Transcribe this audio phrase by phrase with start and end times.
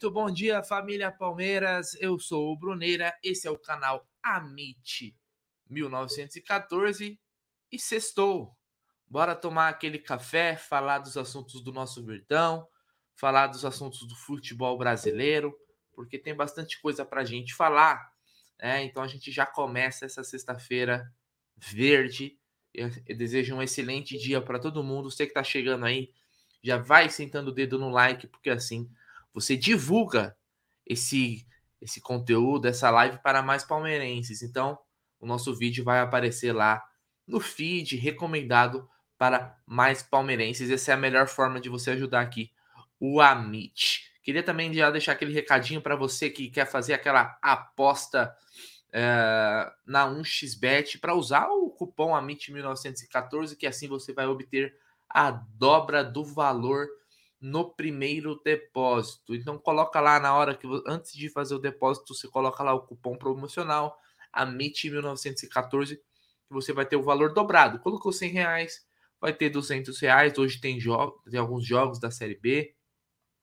[0.00, 1.92] Muito bom dia, família Palmeiras.
[2.00, 5.14] Eu sou o Bruneira, esse é o canal Amit
[5.68, 7.20] 1914
[7.70, 8.56] e sextou.
[9.06, 12.66] Bora tomar aquele café, falar dos assuntos do nosso Verdão,
[13.14, 15.54] falar dos assuntos do futebol brasileiro,
[15.92, 18.10] porque tem bastante coisa para a gente falar.
[18.58, 18.84] Né?
[18.84, 21.12] Então a gente já começa essa sexta-feira
[21.58, 22.38] verde.
[22.72, 25.10] Eu, eu desejo um excelente dia para todo mundo.
[25.10, 26.10] Você que está chegando aí,
[26.64, 28.90] já vai sentando o dedo no like, porque assim
[29.32, 30.36] você divulga
[30.86, 31.46] esse
[31.80, 34.42] esse conteúdo, essa live para mais palmeirenses.
[34.42, 34.78] Então,
[35.18, 36.84] o nosso vídeo vai aparecer lá
[37.26, 40.70] no feed recomendado para mais palmeirenses.
[40.70, 42.52] Essa é a melhor forma de você ajudar aqui
[42.98, 44.10] o Amit.
[44.22, 48.34] Queria também já deixar aquele recadinho para você que quer fazer aquela aposta
[48.92, 54.76] é, na 1xBet para usar o cupom AMIT1914, que assim você vai obter
[55.08, 56.88] a dobra do valor
[57.40, 59.34] no primeiro depósito.
[59.34, 62.82] Então coloca lá na hora que antes de fazer o depósito, você coloca lá o
[62.82, 63.98] cupom promocional
[64.36, 67.78] AMIT1914 que você vai ter o valor dobrado.
[67.78, 68.86] Colocou 100 reais,
[69.20, 70.36] vai ter 200 reais.
[70.36, 70.78] Hoje tem,
[71.30, 72.74] tem alguns jogos da Série B.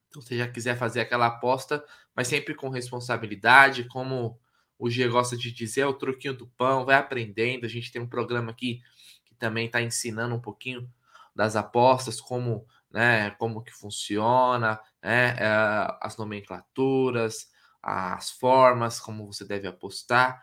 [0.10, 1.84] Então, se você já quiser fazer aquela aposta,
[2.16, 4.40] mas sempre com responsabilidade, como
[4.78, 7.66] o G gosta de dizer, é o troquinho do pão, vai aprendendo.
[7.66, 8.82] A gente tem um programa aqui
[9.26, 10.90] que também está ensinando um pouquinho
[11.36, 17.48] das apostas, como né, como que funciona, né, eh, as nomenclaturas,
[17.82, 20.42] as formas, como você deve apostar.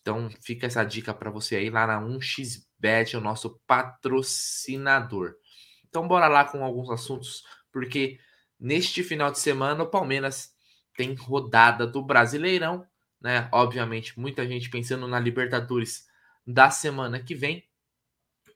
[0.00, 5.34] Então fica essa dica para você aí lá na 1xBet, o nosso patrocinador.
[5.88, 8.18] Então bora lá com alguns assuntos, porque
[8.58, 10.50] neste final de semana o Palmeiras
[10.96, 12.86] tem rodada do Brasileirão,
[13.20, 13.48] né?
[13.52, 16.06] Obviamente, muita gente pensando na Libertadores
[16.46, 17.64] da semana que vem.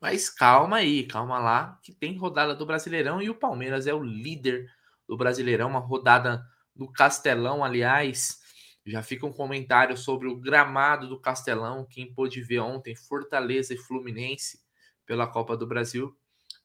[0.00, 4.02] Mas calma aí, calma lá, que tem rodada do Brasileirão e o Palmeiras é o
[4.02, 4.70] líder
[5.08, 8.40] do Brasileirão, uma rodada do Castelão, aliás.
[8.84, 11.86] Já fica um comentário sobre o gramado do Castelão.
[11.90, 14.60] Quem pôde ver ontem, Fortaleza e Fluminense
[15.04, 16.16] pela Copa do Brasil,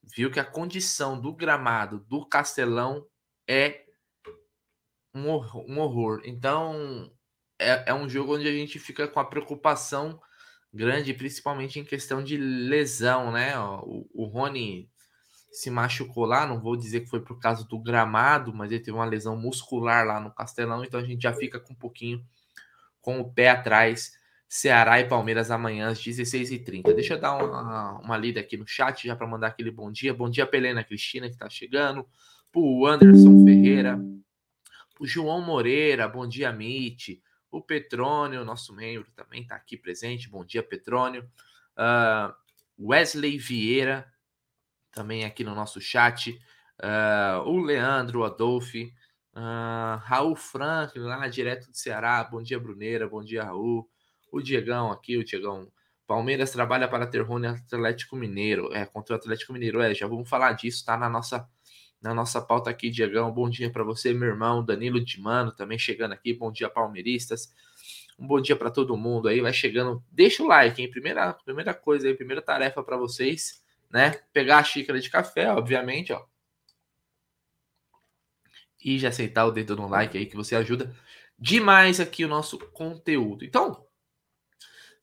[0.04, 3.08] viu que a condição do gramado do Castelão
[3.48, 3.86] é
[5.14, 6.22] um horror.
[6.24, 7.12] Então,
[7.60, 10.20] é, é um jogo onde a gente fica com a preocupação
[10.74, 13.58] grande, principalmente em questão de lesão, né?
[13.60, 14.90] O, o Rony
[15.52, 18.96] se machucou lá, não vou dizer que foi por causa do gramado, mas ele teve
[18.96, 22.26] uma lesão muscular lá no Castelão, então a gente já fica com um pouquinho
[23.02, 24.14] com o pé atrás.
[24.48, 26.94] Ceará e Palmeiras amanhã às 16h30.
[26.94, 30.14] Deixa eu dar uma, uma lida aqui no chat já para mandar aquele bom dia.
[30.14, 32.06] Bom dia, Pelena Cristina, que está chegando.
[32.52, 33.98] Pro Anderson Ferreira.
[35.00, 37.22] O João Moreira, bom dia, Mite.
[37.52, 40.30] O Petrônio, nosso membro, também está aqui presente.
[40.30, 41.30] Bom dia, Petrônio.
[41.78, 42.34] Uh,
[42.80, 44.10] Wesley Vieira,
[44.90, 46.32] também aqui no nosso chat.
[46.80, 48.94] Uh, o Leandro Adolfi.
[49.34, 52.24] Uh, Raul Franklin, lá direto do Ceará.
[52.24, 53.08] Bom dia, Bruneira.
[53.08, 53.90] Bom dia, Raul.
[54.32, 55.70] O Diegão aqui, o Diegão.
[56.08, 58.74] Palmeiras trabalha para ter Rony Atlético Mineiro.
[58.74, 59.82] É, contra o Atlético Mineiro.
[59.82, 61.50] É, já vamos falar disso, tá na nossa
[62.02, 63.32] na nossa pauta aqui, Diegão.
[63.32, 66.34] Bom dia para você, meu irmão Danilo Dimano, também chegando aqui.
[66.34, 67.54] Bom dia, palmeiristas.
[68.18, 69.40] Um bom dia para todo mundo aí.
[69.40, 70.04] Vai chegando.
[70.12, 70.90] Deixa o like, hein?
[70.90, 74.12] Primeira, primeira coisa aí, primeira tarefa para vocês, né?
[74.34, 76.26] Pegar a xícara de café, obviamente, ó.
[78.84, 80.96] E já aceitar o dedo no like aí, que você ajuda
[81.38, 83.46] demais aqui o nosso conteúdo.
[83.46, 83.86] Então,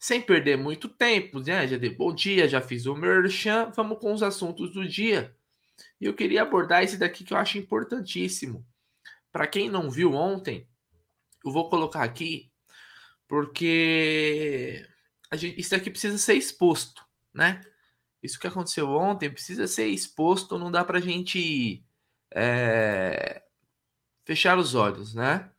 [0.00, 1.66] sem perder muito tempo, né?
[1.68, 3.70] Já dei bom dia, já fiz o merchan.
[3.76, 5.37] Vamos com os assuntos do dia.
[6.00, 8.66] E eu queria abordar esse daqui que eu acho importantíssimo.
[9.32, 10.66] Para quem não viu ontem,
[11.44, 12.50] eu vou colocar aqui
[13.26, 14.86] porque
[15.34, 17.60] gente, isso daqui precisa ser exposto, né?
[18.22, 21.84] Isso que aconteceu ontem precisa ser exposto, não dá para a gente
[22.34, 23.42] é,
[24.24, 25.50] fechar os olhos, né?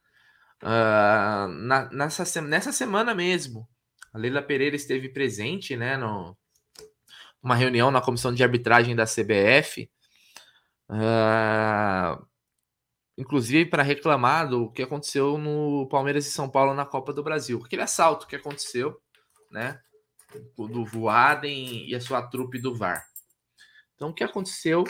[0.62, 3.68] Uh, na, nessa, nessa semana mesmo,
[4.12, 6.38] a Leila Pereira esteve presente, né, no,
[7.42, 9.90] uma reunião na comissão de arbitragem da CBF
[10.90, 12.26] Uh,
[13.16, 17.62] inclusive para reclamar do que aconteceu no Palmeiras e São Paulo na Copa do Brasil.
[17.64, 19.00] Aquele assalto que aconteceu,
[19.52, 19.80] né?
[20.56, 23.06] Do Voaden e a sua trupe do VAR.
[23.96, 24.84] Então, o que aconteceu?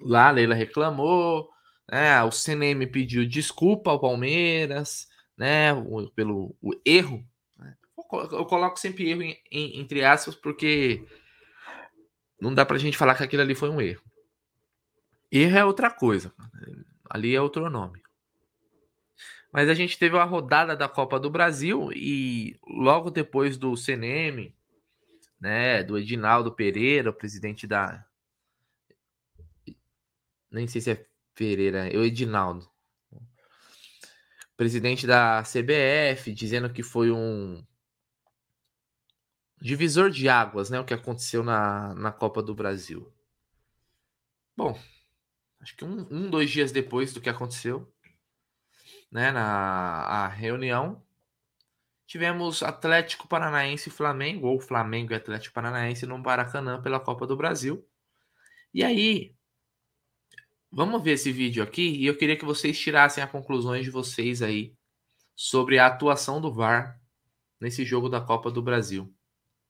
[0.00, 1.48] Lá a Leila reclamou,
[1.90, 2.22] né?
[2.22, 5.70] O CNM pediu desculpa ao Palmeiras, né?
[6.14, 7.24] Pelo o erro.
[7.56, 7.74] Né?
[8.12, 11.04] Eu coloco sempre erro em, em, entre aspas, porque
[12.40, 14.02] não dá pra gente falar que aquilo ali foi um erro.
[15.30, 16.32] Erro é outra coisa.
[17.08, 18.02] Ali é outro nome.
[19.52, 24.54] Mas a gente teve uma rodada da Copa do Brasil e logo depois do CNM,
[25.40, 28.04] né, do Edinaldo Pereira, o presidente da
[30.50, 32.68] nem sei se é Pereira, é o Edinaldo.
[34.56, 37.64] presidente da CBF dizendo que foi um
[39.60, 40.80] divisor de águas, né?
[40.80, 43.10] O que aconteceu na, na Copa do Brasil.
[44.56, 44.78] Bom,
[45.60, 47.92] acho que um, um, dois dias depois do que aconteceu,
[49.10, 49.30] né?
[49.32, 51.02] Na a reunião,
[52.06, 57.36] tivemos Atlético Paranaense e Flamengo, ou Flamengo e Atlético Paranaense no Maracanã pela Copa do
[57.36, 57.86] Brasil.
[58.74, 59.34] E aí,
[60.70, 64.42] vamos ver esse vídeo aqui e eu queria que vocês tirassem as conclusões de vocês
[64.42, 64.74] aí
[65.36, 67.00] sobre a atuação do VAR
[67.60, 69.12] nesse jogo da Copa do Brasil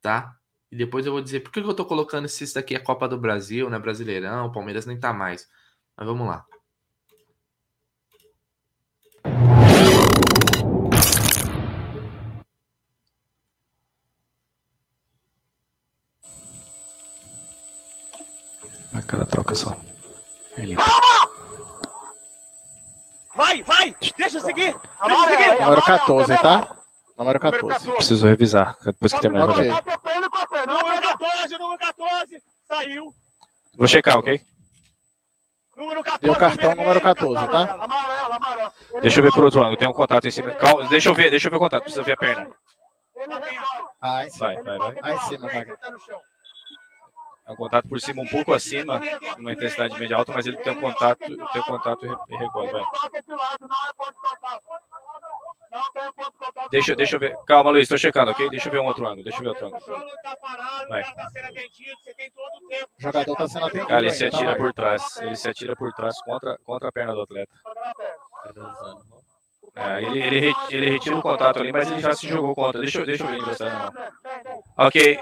[0.01, 0.35] tá?
[0.71, 3.17] E depois eu vou dizer por que eu tô colocando esse daqui é Copa do
[3.17, 3.77] Brasil, né?
[3.77, 5.47] Brasileirão, Palmeiras nem tá mais.
[5.97, 6.45] Mas vamos lá.
[18.93, 19.75] Aquela troca só.
[20.57, 20.75] Ele...
[23.35, 23.95] Vai, vai!
[24.17, 24.75] Deixa eu seguir!
[25.05, 25.61] Deixa eu seguir!
[25.61, 26.75] Número 14, tá?
[27.17, 27.91] Número 14.
[27.91, 29.69] Preciso revisar depois que terminar okay.
[29.69, 32.43] Número 14, número 14.
[32.67, 33.15] Saiu.
[33.77, 34.41] Vou checar, ok?
[35.81, 36.21] Número 14.
[36.21, 37.73] Deu cartão número 14, tá?
[37.73, 38.71] Amarelo, amarelo.
[39.01, 39.75] Deixa eu ver por outro lado.
[39.75, 40.51] Tem um contato em cima.
[40.51, 41.81] Calma, deixa eu ver, deixa eu ver o contato.
[41.81, 42.51] Precisa ver a perna.
[43.99, 44.95] Ah, vai, vai, vai.
[45.01, 45.65] Aí em cima, vai.
[47.47, 49.01] É um contato por cima, um pouco acima,
[49.39, 52.71] uma intensidade média alta, mas ele tem um contato, tem um contato irregular.
[52.71, 52.83] Vai.
[56.69, 57.35] Deixa, deixa eu ver.
[57.45, 58.49] Calma, Luiz, estou checando, ok?
[58.49, 59.23] Deixa eu ver um outro ângulo.
[59.23, 59.81] Deixa eu ver outro ângulo.
[60.89, 61.03] Vai.
[62.97, 63.87] O jogador está sendo atendido.
[63.87, 65.17] Cara, ele se atira por trás.
[65.17, 67.51] Ele se atira por trás contra, contra a perna do atleta.
[69.75, 72.81] É, ele, ele, ele retira o contato ali, mas ele já se jogou contra.
[72.81, 73.93] Deixa, deixa eu ver você não.
[74.77, 75.19] Ok.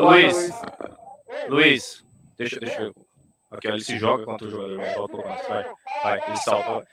[0.00, 0.50] Luiz.
[1.48, 2.04] Luiz.
[2.36, 3.02] Deixa, deixa eu ver.
[3.50, 5.22] Ok, ele se joga contra o jogador.
[5.22, 6.86] Vai, vai, ele salta.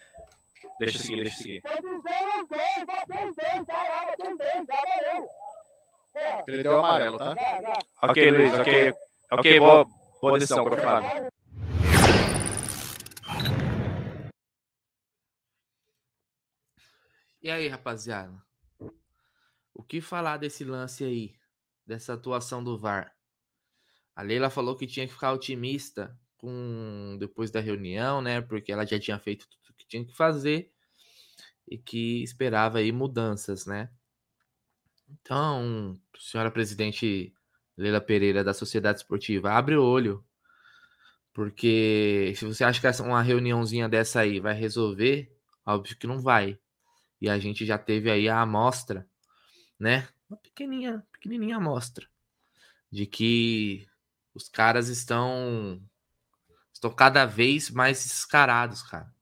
[0.80, 1.64] Deixa eu seguir, deixa eu seguir.
[6.48, 7.36] Ele deu amarelo, tá?
[8.02, 8.94] Ok, Luiz, ok.
[9.31, 9.86] Ok, boa,
[10.22, 11.06] boa decisão, confirmado.
[17.42, 18.42] E aí, rapaziada?
[19.74, 21.36] O que falar desse lance aí?
[21.86, 23.14] Dessa atuação do VAR?
[24.16, 28.42] A Leila falou que tinha que ficar otimista com depois da reunião, né?
[28.42, 29.58] Porque ela já tinha feito tudo o que
[29.89, 30.71] tinha que fazer
[31.68, 33.89] e que esperava aí mudanças, né?
[35.09, 37.33] Então, senhora presidente
[37.77, 40.24] Leila Pereira da Sociedade Esportiva, abre o olho,
[41.33, 45.33] porque se você acha que uma reuniãozinha dessa aí vai resolver,
[45.65, 46.59] óbvio que não vai.
[47.21, 49.07] E a gente já teve aí a amostra,
[49.80, 50.07] né?
[50.30, 52.07] Uma pequenininha, pequenininha amostra
[52.92, 53.88] de que
[54.33, 55.81] os caras estão
[56.74, 59.13] estão cada vez mais descarados, cara.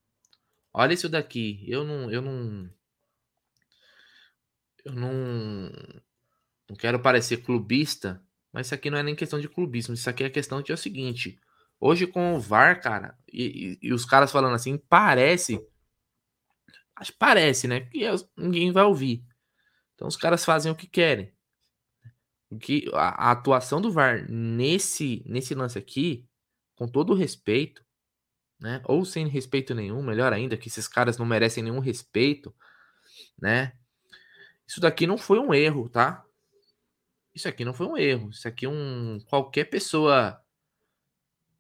[0.80, 1.66] Olha isso daqui.
[1.68, 2.70] Eu não eu não
[4.86, 5.72] eu não
[6.70, 8.24] não quero parecer clubista,
[8.54, 10.76] mas isso aqui não é nem questão de clubismo, isso aqui é questão de é
[10.76, 11.40] o seguinte,
[11.80, 15.60] hoje com o VAR, cara, e, e, e os caras falando assim, parece
[16.96, 17.82] acho parece, né?
[17.82, 19.26] Que ninguém vai ouvir.
[19.96, 21.34] Então os caras fazem o que querem.
[22.52, 26.24] O que a, a atuação do VAR nesse nesse lance aqui
[26.76, 27.84] com todo o respeito,
[28.60, 28.82] né?
[28.86, 32.54] Ou sem respeito nenhum, melhor ainda, que esses caras não merecem nenhum respeito,
[33.40, 33.74] né?
[34.68, 36.26] Isso daqui não foi um erro, tá?
[37.34, 38.30] Isso aqui não foi um erro.
[38.32, 40.42] Isso aqui é um qualquer pessoa,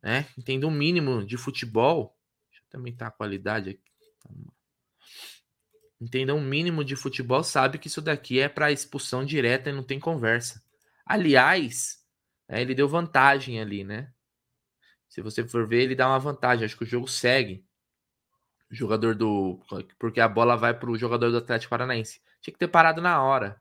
[0.01, 2.17] né, entenda um mínimo de futebol,
[2.49, 3.81] deixa eu também tá a qualidade aqui.
[5.99, 9.83] Entenda um mínimo de futebol, sabe que isso daqui é para expulsão direta e não
[9.83, 10.63] tem conversa.
[11.05, 12.03] Aliás,
[12.47, 14.11] é, ele deu vantagem ali, né?
[15.17, 16.63] Se você for ver, ele dá uma vantagem.
[16.63, 17.65] Acho que o jogo segue.
[18.69, 19.59] O jogador do.
[19.97, 22.21] Porque a bola vai pro jogador do Atlético Paranaense.
[22.39, 23.59] Tinha que ter parado na hora.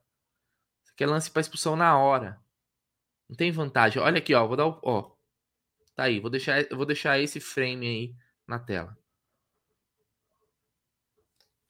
[0.85, 2.39] Isso aqui é lance para expulsão na hora.
[3.27, 4.03] Não tem vantagem.
[4.03, 4.47] Olha aqui, ó.
[4.47, 4.79] Vou dar o.
[4.83, 5.13] Ó.
[5.95, 6.21] Tá aí.
[6.21, 8.95] Vou deixar, vou deixar esse frame aí na tela.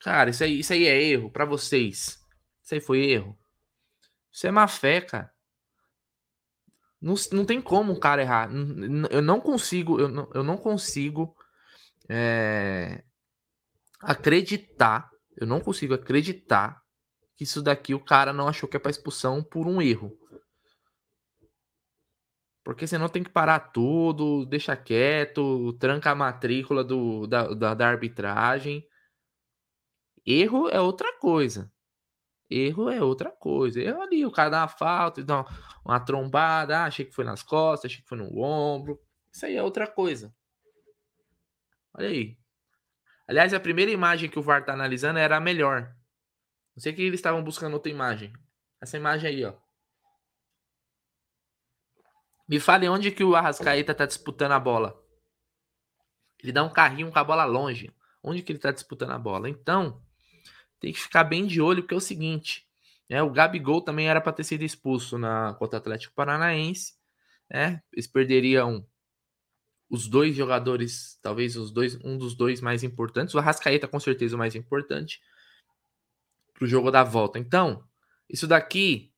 [0.01, 2.21] Cara, isso aí, isso aí é erro para vocês.
[2.61, 3.39] Isso aí foi erro.
[4.33, 5.33] Isso é má fé, cara.
[7.01, 8.49] Não, não tem como um cara errar.
[9.11, 11.35] Eu não consigo, eu não, eu não consigo
[12.09, 13.03] é,
[14.01, 15.09] acreditar.
[15.35, 16.81] Eu não consigo acreditar
[17.35, 20.17] que isso daqui o cara não achou que é para expulsão por um erro.
[22.63, 27.87] Porque senão tem que parar tudo, deixa quieto, tranca a matrícula do, da, da, da
[27.87, 28.85] arbitragem.
[30.25, 31.71] Erro é outra coisa.
[32.49, 33.81] Erro é outra coisa.
[33.81, 35.45] Erro ali, o cara dá uma falta, dá uma,
[35.83, 38.99] uma trombada, ah, achei que foi nas costas, achei que foi no ombro.
[39.31, 40.33] Isso aí é outra coisa.
[41.93, 42.37] Olha aí.
[43.27, 45.93] Aliás, a primeira imagem que o VAR tá analisando era a melhor.
[46.75, 48.31] Não sei que eles estavam buscando outra imagem.
[48.79, 49.53] Essa imagem aí, ó.
[52.47, 55.03] Me fale onde que o Arrascaeta tá disputando a bola.
[56.41, 57.93] Ele dá um carrinho com a bola longe.
[58.23, 59.49] Onde que ele tá disputando a bola?
[59.49, 60.01] Então,
[60.79, 62.67] tem que ficar bem de olho, porque é o seguinte.
[63.09, 66.93] Né, o Gabigol também era para ter sido expulso na contra Atlético Paranaense.
[67.49, 67.81] Né?
[67.93, 68.85] Eles perderiam
[69.89, 73.33] os dois jogadores, talvez os dois, um dos dois mais importantes.
[73.33, 75.21] O Arrascaeta, com certeza, o mais importante
[76.53, 77.39] para o jogo da volta.
[77.39, 77.83] Então,
[78.29, 79.13] isso daqui,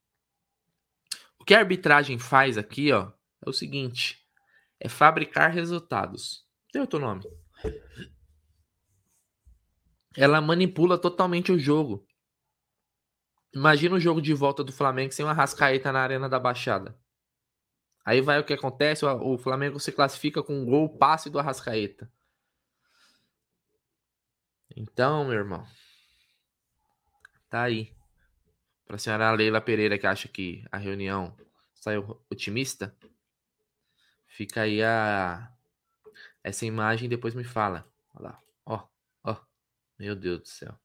[1.40, 3.12] o que a arbitragem faz aqui, ó,
[3.44, 4.24] é o seguinte:
[4.80, 6.46] é fabricar resultados.
[6.72, 7.24] Tem outro nome.
[10.16, 12.06] Ela manipula totalmente o jogo.
[13.54, 16.98] Imagina o jogo de volta do Flamengo sem uma rascaeta na Arena da Baixada.
[18.06, 22.12] Aí vai o que acontece, o Flamengo se classifica com um gol passe do Arrascaeta.
[24.76, 25.66] Então, meu irmão,
[27.50, 27.94] tá aí.
[28.86, 31.36] Para a senhora Leila Pereira que acha que a reunião
[31.76, 32.96] saiu otimista,
[34.28, 35.52] fica aí a
[36.44, 37.88] essa imagem depois me fala.
[38.16, 38.49] Olha lá.
[40.00, 40.80] Meu Deus do céu.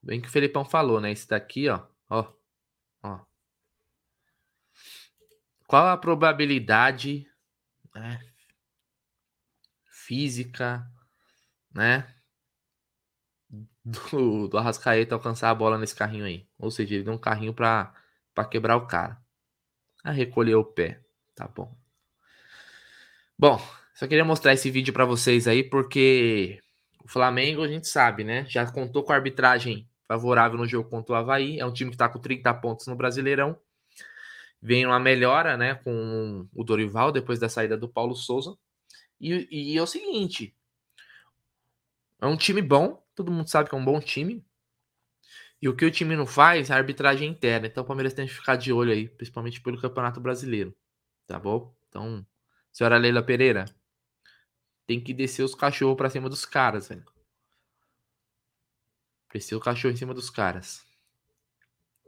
[0.00, 1.10] Bem que o Felipão falou, né?
[1.10, 1.84] Esse daqui, ó.
[2.08, 2.32] Ó.
[3.02, 3.20] Ó.
[5.66, 7.28] Qual a probabilidade
[7.94, 8.20] né,
[9.84, 10.88] física,
[11.74, 12.14] né?
[13.84, 16.48] Do, do Arrascaeta alcançar a bola nesse carrinho aí.
[16.58, 17.92] Ou seja, ele deu um carrinho pra,
[18.34, 19.20] pra quebrar o cara.
[20.04, 21.02] A recolher o pé.
[21.34, 21.76] Tá bom.
[23.36, 23.58] Bom,
[23.94, 26.62] só queria mostrar esse vídeo para vocês aí, porque
[27.04, 28.44] o Flamengo, a gente sabe, né?
[28.48, 31.58] Já contou com a arbitragem favorável no jogo contra o Havaí.
[31.58, 33.58] É um time que tá com 30 pontos no Brasileirão.
[34.60, 35.74] Vem uma melhora, né?
[35.76, 38.56] Com o Dorival, depois da saída do Paulo Souza.
[39.20, 40.54] E, e é o seguinte:
[42.20, 44.44] é um time bom, todo mundo sabe que é um bom time.
[45.62, 47.66] E o que o time não faz é a arbitragem interna.
[47.66, 50.74] Então o Palmeiras tem que ficar de olho aí, principalmente pelo Campeonato Brasileiro.
[51.26, 51.74] Tá bom?
[51.88, 52.26] Então,
[52.72, 53.66] senhora Leila Pereira,
[54.90, 57.04] tem que descer os cachorros pra cima dos caras, velho.
[59.32, 60.84] Descer o cachorro em cima dos caras.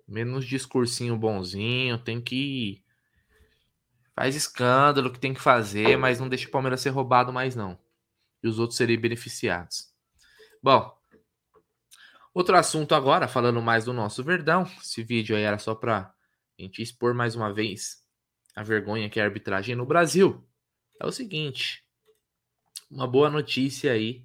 [0.08, 2.82] Menos discursinho bonzinho, tem que.
[4.16, 7.78] Faz escândalo que tem que fazer, mas não deixa o Palmeiras ser roubado mais, não.
[8.42, 9.94] E os outros serem beneficiados.
[10.60, 10.92] Bom,
[12.34, 14.64] outro assunto agora, falando mais do nosso Verdão.
[14.82, 16.12] Esse vídeo aí era só pra
[16.58, 18.04] gente expor mais uma vez
[18.56, 20.44] a vergonha que é a arbitragem no Brasil.
[21.00, 21.86] É o seguinte:
[22.92, 24.22] uma boa notícia aí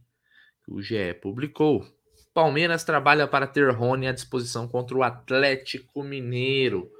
[0.63, 1.87] que o GE publicou.
[2.33, 6.91] Palmeiras trabalha para ter Rony à disposição contra o Atlético Mineiro.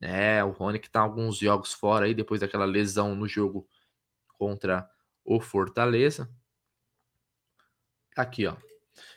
[0.00, 3.66] É, o Rony que tá alguns jogos fora aí depois daquela lesão no jogo
[4.36, 4.86] contra
[5.24, 6.28] o Fortaleza.
[8.14, 8.56] Tá aqui, ó.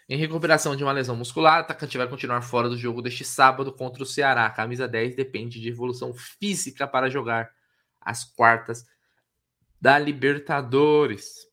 [0.08, 3.74] Em recuperação de uma lesão muscular, o atacante vai continuar fora do jogo deste sábado
[3.74, 4.46] contra o Ceará.
[4.46, 7.51] A camisa 10 depende de evolução física para jogar
[8.00, 8.86] as quartas
[9.79, 11.48] da Libertadores.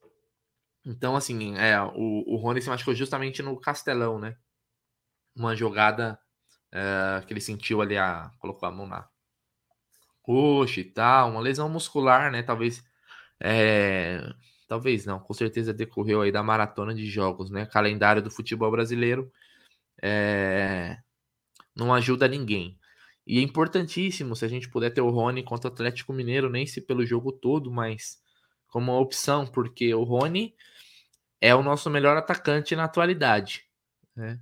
[0.86, 4.36] Então, assim, é, o, o Rony se machucou justamente no Castelão, né?
[5.34, 6.18] Uma jogada
[6.72, 9.08] é, que ele sentiu ali, a, colocou a mão na
[10.22, 12.42] coxa e tal, uma lesão muscular, né?
[12.42, 12.84] Talvez,
[13.40, 14.20] é,
[14.68, 17.66] talvez não, com certeza decorreu aí da maratona de jogos, né?
[17.66, 19.30] Calendário do futebol brasileiro
[20.00, 20.98] é,
[21.74, 22.78] não ajuda ninguém.
[23.26, 26.64] E é importantíssimo se a gente puder ter o Rony contra o Atlético Mineiro, nem
[26.66, 28.18] se pelo jogo todo, mas
[28.68, 30.54] como uma opção, porque o Rony
[31.40, 33.64] é o nosso melhor atacante na atualidade.
[34.14, 34.40] Né?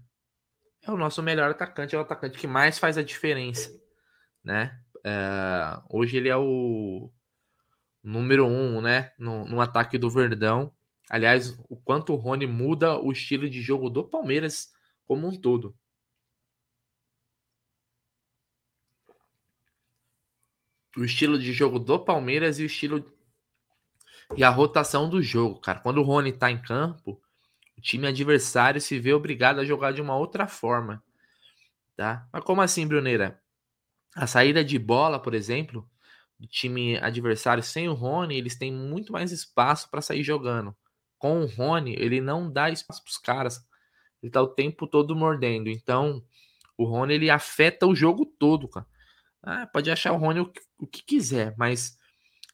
[0.83, 3.71] É o nosso melhor atacante, é o atacante que mais faz a diferença.
[4.43, 4.79] Né?
[5.05, 7.11] É, hoje ele é o
[8.03, 9.13] número um né?
[9.19, 10.73] no, no ataque do Verdão.
[11.11, 14.73] Aliás, o quanto o Rony muda o estilo de jogo do Palmeiras
[15.07, 15.77] como um todo.
[20.97, 23.13] O estilo de jogo do Palmeiras e o estilo
[24.37, 25.81] e a rotação do jogo, cara.
[25.81, 27.21] Quando o Rony tá em campo,
[27.77, 31.03] o time adversário se vê obrigado a jogar de uma outra forma,
[31.97, 32.27] tá?
[32.33, 33.41] Mas como assim, Bruneira?
[34.15, 35.89] A saída de bola, por exemplo,
[36.39, 40.75] do time adversário sem o Rony, eles têm muito mais espaço para sair jogando.
[41.19, 43.67] Com o Rony, ele não dá espaço para os caras.
[44.23, 45.69] Ele tá o tempo todo mordendo.
[45.69, 46.23] Então,
[46.77, 48.87] o Rony ele afeta o jogo todo, cara.
[49.43, 51.99] Ah, pode achar o Rony o que, o que quiser, mas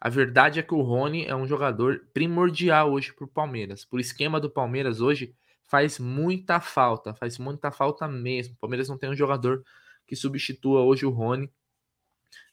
[0.00, 3.84] a verdade é que o Rony é um jogador primordial hoje para o Palmeiras.
[3.84, 8.54] Por esquema do Palmeiras hoje, faz muita falta, faz muita falta mesmo.
[8.54, 9.62] O Palmeiras não tem um jogador
[10.06, 11.50] que substitua hoje o Rony,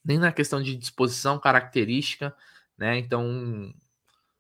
[0.04, 2.36] nem na questão de disposição característica,
[2.78, 2.98] né?
[2.98, 3.74] Então,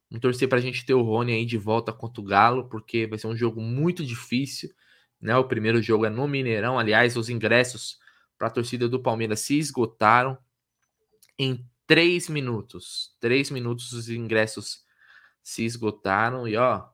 [0.09, 3.05] Vamos torcer para a gente ter o Rony aí de volta contra o Galo, porque
[3.07, 4.73] vai ser um jogo muito difícil.
[5.19, 5.35] Né?
[5.35, 6.79] O primeiro jogo é no Mineirão.
[6.79, 7.99] Aliás, os ingressos
[8.37, 10.37] para a torcida do Palmeiras se esgotaram
[11.37, 13.15] em três minutos.
[13.19, 14.85] Três minutos os ingressos
[15.41, 16.47] se esgotaram.
[16.47, 16.87] E ó,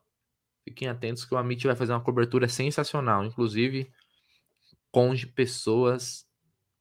[0.63, 3.91] fiquem atentos que o Amit vai fazer uma cobertura sensacional, inclusive
[4.91, 6.25] com pessoas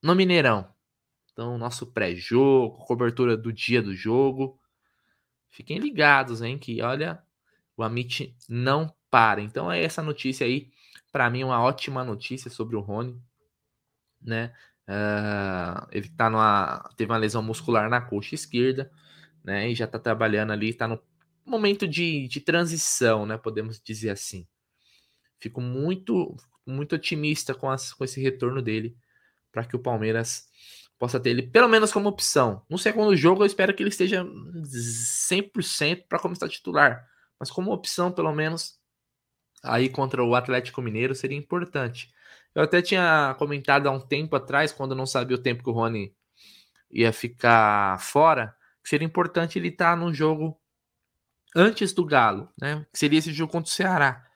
[0.03, 0.73] no Mineirão.
[1.33, 4.61] Então, nosso pré-jogo, cobertura do dia do jogo.
[5.49, 6.59] Fiquem ligados, hein?
[6.59, 7.23] Que olha,
[7.77, 9.41] o Amit não para.
[9.41, 10.71] Então é essa notícia aí,
[11.11, 13.19] para mim, uma ótima notícia sobre o Rony,
[14.21, 14.55] né?
[14.93, 16.91] Uh, ele tá numa.
[16.97, 18.91] Teve uma lesão muscular na coxa esquerda,
[19.43, 19.71] né?
[19.71, 21.01] E já tá trabalhando ali, tá no
[21.47, 23.39] momento de, de transição, né?
[23.39, 24.47] Podemos dizer assim.
[25.41, 28.95] Fico muito, muito otimista com, as, com esse retorno dele
[29.51, 30.47] para que o Palmeiras
[30.99, 32.63] possa ter ele pelo menos como opção.
[32.69, 37.09] No segundo jogo, eu espero que ele esteja 100% para começar titular,
[37.41, 38.79] mas como opção, pelo menos,
[39.65, 42.13] aí contra o Atlético Mineiro seria importante.
[42.55, 45.71] Eu até tinha comentado há um tempo atrás, quando eu não sabia o tempo que
[45.71, 46.15] o Rony
[46.91, 50.61] ia ficar fora, que seria importante ele estar tá no jogo
[51.57, 52.87] antes do Galo, né?
[52.93, 54.27] Que seria esse jogo contra o Ceará.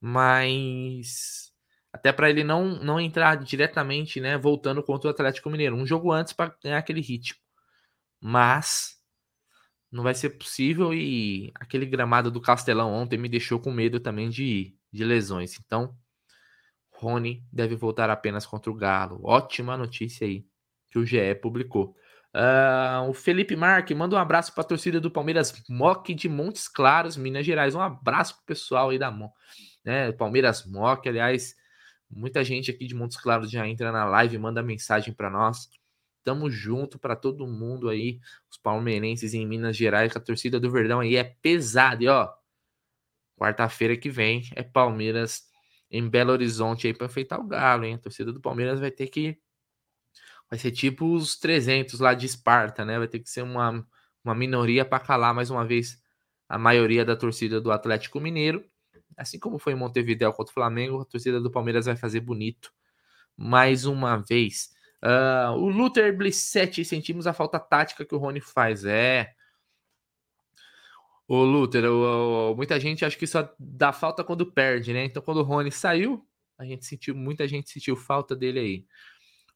[0.00, 1.50] Mas
[1.92, 5.76] até para ele não, não entrar diretamente, né, voltando contra o Atlético Mineiro.
[5.76, 7.38] Um jogo antes para ganhar aquele ritmo.
[8.20, 8.96] Mas
[9.90, 14.28] não vai ser possível e aquele gramado do Castelão ontem me deixou com medo também
[14.30, 15.58] de, de lesões.
[15.58, 15.96] Então,
[17.00, 19.20] Rony deve voltar apenas contra o Galo.
[19.22, 20.44] Ótima notícia aí
[20.90, 21.94] que o GE publicou.
[22.34, 26.68] Uh, o Felipe Marque manda um abraço para a torcida do Palmeiras Mock de Montes
[26.68, 27.74] Claros, Minas Gerais.
[27.74, 29.32] Um abraço pro pessoal aí da Mo,
[29.84, 30.12] né?
[30.12, 31.56] Palmeiras Mock, aliás,
[32.10, 35.70] Muita gente aqui de Montes Claros já entra na live, manda mensagem para nós.
[36.24, 40.70] Tamo junto para todo mundo aí, os palmeirenses em Minas Gerais, que a torcida do
[40.70, 42.02] Verdão aí é pesada.
[42.02, 42.28] E ó,
[43.38, 45.49] quarta-feira que vem é Palmeiras
[45.90, 47.94] em Belo Horizonte aí para enfeitar o Galo, hein?
[47.94, 49.38] A torcida do Palmeiras vai ter que
[50.48, 52.98] vai ser tipo os 300 lá de Esparta, né?
[52.98, 53.86] Vai ter que ser uma,
[54.24, 56.02] uma minoria para calar mais uma vez
[56.48, 58.64] a maioria da torcida do Atlético Mineiro.
[59.16, 62.72] Assim como foi em Montevideo contra o Flamengo, a torcida do Palmeiras vai fazer bonito
[63.36, 64.70] mais uma vez.
[65.02, 68.84] Uh, o Luther Blissett, sentimos a falta tática que o Rony faz.
[68.84, 69.32] É.
[71.32, 71.84] O Luther,
[72.56, 75.04] muita gente acha que só dá falta quando perde, né?
[75.04, 78.86] Então, quando o Rony saiu, a gente sentiu, muita gente sentiu falta dele aí.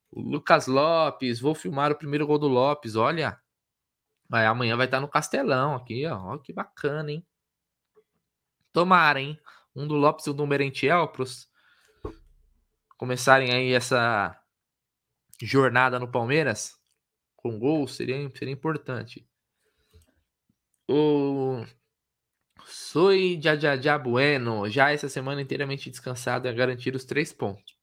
[0.08, 3.36] O Lucas Lopes, vou filmar o primeiro gol do Lopes, olha.
[4.30, 6.16] Amanhã vai estar no Castelão aqui, ó.
[6.16, 7.26] Olha que bacana, hein?
[8.72, 9.36] Tomara, hein?
[9.74, 11.24] Um do Lopes e um do Merentiel para
[12.96, 14.40] começarem aí essa
[15.42, 16.78] jornada no Palmeiras
[17.34, 19.28] com gol seria, seria importante.
[20.88, 21.64] O
[22.66, 27.76] Soi Jajaja Bueno, já essa semana inteiramente descansado a garantir os três pontos.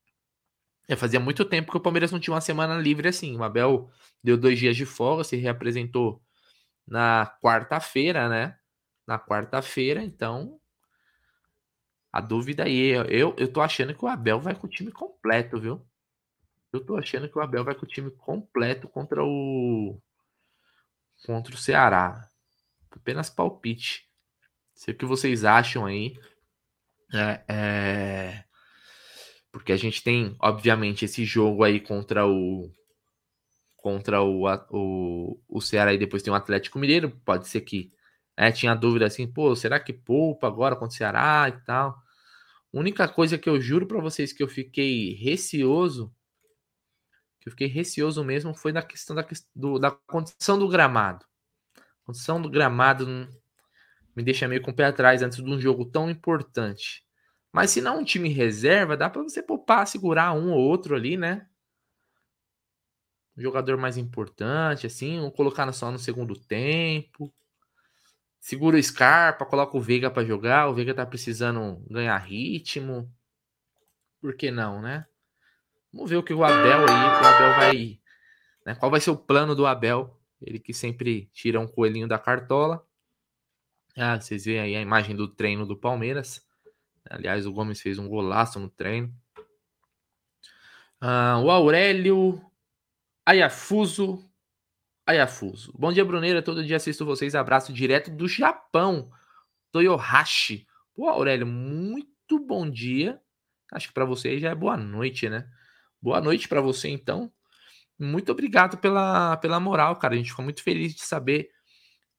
[0.87, 3.37] É, fazia muito tempo que o Palmeiras não tinha uma semana livre assim.
[3.37, 3.89] O Abel
[4.23, 6.21] deu dois dias de folga, se reapresentou
[6.85, 8.57] na quarta-feira, né?
[9.07, 10.59] Na quarta-feira, então
[12.11, 15.59] a dúvida aí, eu, eu tô achando que o Abel vai com o time completo,
[15.59, 15.85] viu?
[16.73, 19.97] Eu tô achando que o Abel vai com o time completo contra o
[21.25, 22.30] contra o Ceará.
[22.91, 24.07] Apenas palpite.
[24.73, 26.19] Sei o que vocês acham aí.
[27.13, 28.43] É, é...
[29.51, 32.71] Porque a gente tem, obviamente, esse jogo aí contra o
[33.75, 37.11] contra o, o, o Ceará e depois tem o Atlético Mineiro.
[37.25, 37.91] Pode ser que
[38.37, 41.95] é, tinha dúvida assim, pô, será que poupa agora contra o Ceará e tal?
[42.71, 46.13] Única coisa que eu juro para vocês que eu fiquei receoso,
[47.39, 51.25] que eu fiquei receoso mesmo, foi da questão da, do, da condição do gramado.
[52.03, 53.05] A condição do gramado
[54.15, 57.05] me deixa meio com o pé atrás antes de um jogo tão importante.
[57.51, 61.17] Mas se não um time reserva, dá para você poupar, segurar um ou outro ali,
[61.17, 61.47] né?
[63.37, 67.33] Um jogador mais importante, assim, ou colocar só no segundo tempo.
[68.39, 70.67] Segura o Scarpa, coloca o Veiga para jogar.
[70.67, 73.11] O Veiga tá precisando ganhar ritmo.
[74.19, 75.05] Por que não, né?
[75.93, 77.99] Vamos ver o que o Abel aí, o Abel vai.
[78.65, 78.75] Né?
[78.75, 80.20] Qual vai ser o plano do Abel?
[80.41, 82.85] Ele que sempre tira um coelhinho da cartola.
[83.95, 86.45] Ah, vocês veem aí a imagem do treino do Palmeiras.
[87.09, 89.13] Aliás, o Gomes fez um golaço no treino.
[90.99, 92.41] Ah, o Aurélio
[93.25, 94.31] Ayafuso
[95.05, 95.73] Ayafuso.
[95.77, 96.41] Bom dia, Bruneira.
[96.41, 97.35] Todo dia assisto vocês.
[97.35, 99.11] Abraço direto do Japão.
[99.71, 100.67] Toyohashi.
[100.93, 103.19] Pô, Aurélio, muito bom dia.
[103.71, 105.49] Acho que para você já é boa noite, né?
[106.01, 107.31] Boa noite para você, então.
[108.01, 110.15] Muito obrigado pela, pela moral, cara.
[110.15, 111.49] A gente ficou muito feliz de saber.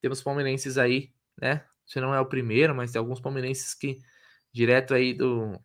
[0.01, 1.64] Temos palmeirenses aí, né?
[1.87, 3.99] você não é o primeiro, mas tem alguns palmeirenses que
[4.53, 5.59] direto aí do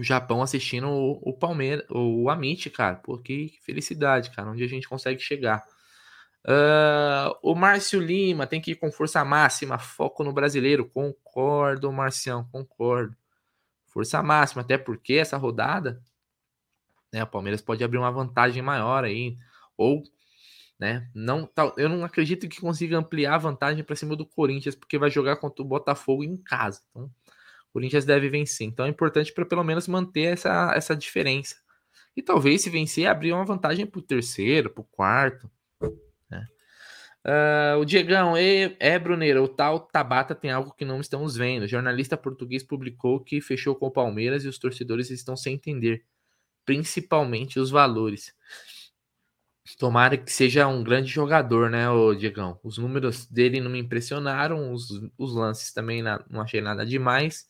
[0.00, 2.96] Japão assistindo o, o Palmeiras, o Amit, cara.
[2.96, 5.64] Pô, que felicidade, cara, onde a gente consegue chegar.
[6.46, 10.88] Uh, o Márcio Lima tem que ir com força máxima, foco no brasileiro.
[10.88, 13.16] Concordo, Marcião, concordo.
[13.86, 16.02] Força máxima, até porque essa rodada,
[17.12, 19.36] né, o Palmeiras pode abrir uma vantagem maior aí,
[19.76, 20.02] ou,
[20.78, 24.98] né, não, eu não acredito que consiga ampliar a vantagem para cima do Corinthians, porque
[24.98, 26.80] vai jogar contra o Botafogo em casa.
[26.90, 28.66] Então, o Corinthians deve vencer.
[28.66, 31.56] Então é importante para pelo menos manter essa, essa diferença.
[32.16, 35.50] E talvez se vencer, abrir uma vantagem para o terceiro, para o quarto.
[37.24, 41.64] Uh, o Diegão, é, é Bruneiro, o tal Tabata tem algo que não estamos vendo.
[41.64, 46.04] O jornalista português publicou que fechou com o Palmeiras e os torcedores estão sem entender,
[46.68, 48.34] principalmente os valores.
[49.78, 52.60] Tomara que seja um grande jogador, né, o Diegão?
[52.62, 57.48] Os números dele não me impressionaram, os, os lances também não, achei nada demais.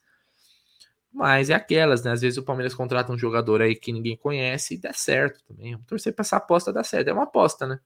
[1.12, 2.12] Mas é aquelas, né?
[2.12, 5.72] Às vezes o Palmeiras contrata um jogador aí que ninguém conhece e dá certo também.
[5.72, 7.08] Vamos torcer para essa aposta dar certo.
[7.08, 7.80] É uma aposta, né?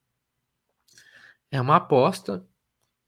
[1.51, 2.45] é uma aposta,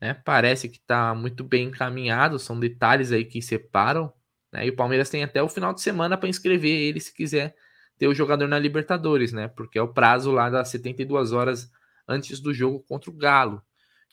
[0.01, 0.15] né?
[0.15, 4.13] Parece que está muito bem encaminhado, são detalhes aí que separam,
[4.53, 4.67] né?
[4.67, 7.55] E o Palmeiras tem até o final de semana para inscrever ele se quiser
[7.99, 9.49] ter o jogador na Libertadores, né?
[9.49, 11.71] Porque é o prazo lá das 72 horas
[12.07, 13.63] antes do jogo contra o Galo.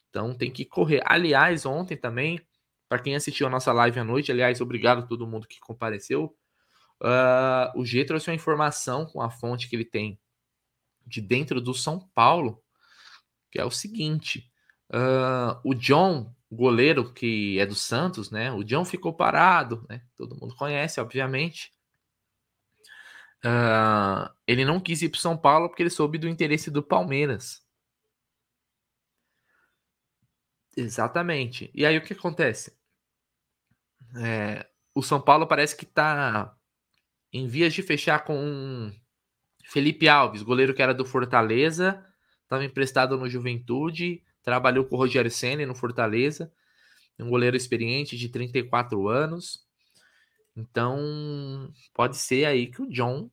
[0.09, 1.01] Então tem que correr.
[1.05, 2.39] Aliás, ontem também,
[2.87, 6.35] para quem assistiu a nossa live à noite, aliás, obrigado a todo mundo que compareceu.
[7.01, 10.19] Uh, o G trouxe uma informação com a fonte que ele tem
[11.05, 12.61] de dentro do São Paulo
[13.51, 14.49] que é o seguinte:
[14.89, 18.51] uh, o John, goleiro que é do Santos, né?
[18.51, 20.01] O John ficou parado, né?
[20.15, 21.71] Todo mundo conhece, obviamente.
[23.43, 27.65] Uh, ele não quis ir para São Paulo porque ele soube do interesse do Palmeiras.
[30.75, 31.69] Exatamente.
[31.73, 32.77] E aí o que acontece?
[34.15, 36.55] É, o São Paulo parece que está
[37.33, 38.91] em vias de fechar com
[39.65, 42.05] Felipe Alves, goleiro que era do Fortaleza
[42.51, 46.51] estava emprestado no Juventude, trabalhou com o Rogério Senna no Fortaleza,
[47.17, 49.65] um goleiro experiente de 34 anos.
[50.55, 53.29] Então, pode ser aí que o John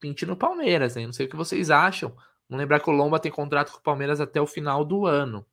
[0.00, 1.06] pinte no Palmeiras, hein?
[1.06, 2.10] Não sei o que vocês acham.
[2.48, 5.46] Vamos lembrar que o Lomba tem contrato com o Palmeiras até o final do ano.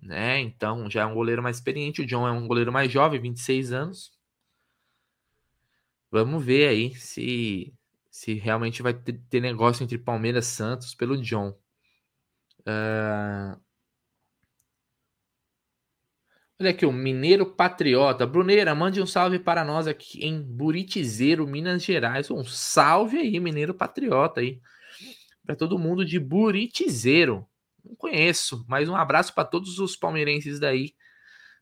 [0.00, 0.40] Né?
[0.40, 2.02] Então, já é um goleiro mais experiente.
[2.02, 4.12] O John é um goleiro mais jovem, 26 anos.
[6.10, 7.74] Vamos ver aí se
[8.10, 11.50] se realmente vai ter, ter negócio entre Palmeiras e Santos pelo John.
[12.60, 13.60] Uh...
[16.60, 18.26] Olha aqui, o Mineiro Patriota.
[18.26, 22.32] Bruneira, mande um salve para nós aqui em Buritizeiro, Minas Gerais.
[22.32, 24.60] Um salve aí, Mineiro Patriota aí.
[25.46, 27.46] Para todo mundo de Buritizeiro.
[27.84, 30.96] Não conheço, mas um abraço para todos os palmeirenses daí.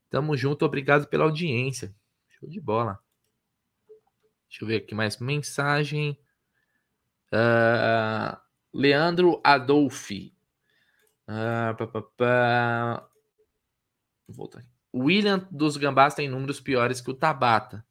[0.08, 1.94] Tamo junto, obrigado pela audiência.
[2.30, 2.98] Show de bola.
[4.48, 6.18] Deixa eu ver aqui mais mensagem.
[7.30, 8.34] Uh,
[8.72, 10.34] Leandro Adolfi.
[11.28, 13.10] Uh, pá, pá, pá.
[14.92, 15.06] Volta.
[15.06, 17.84] William dos Gambás tem números piores que o Tabata.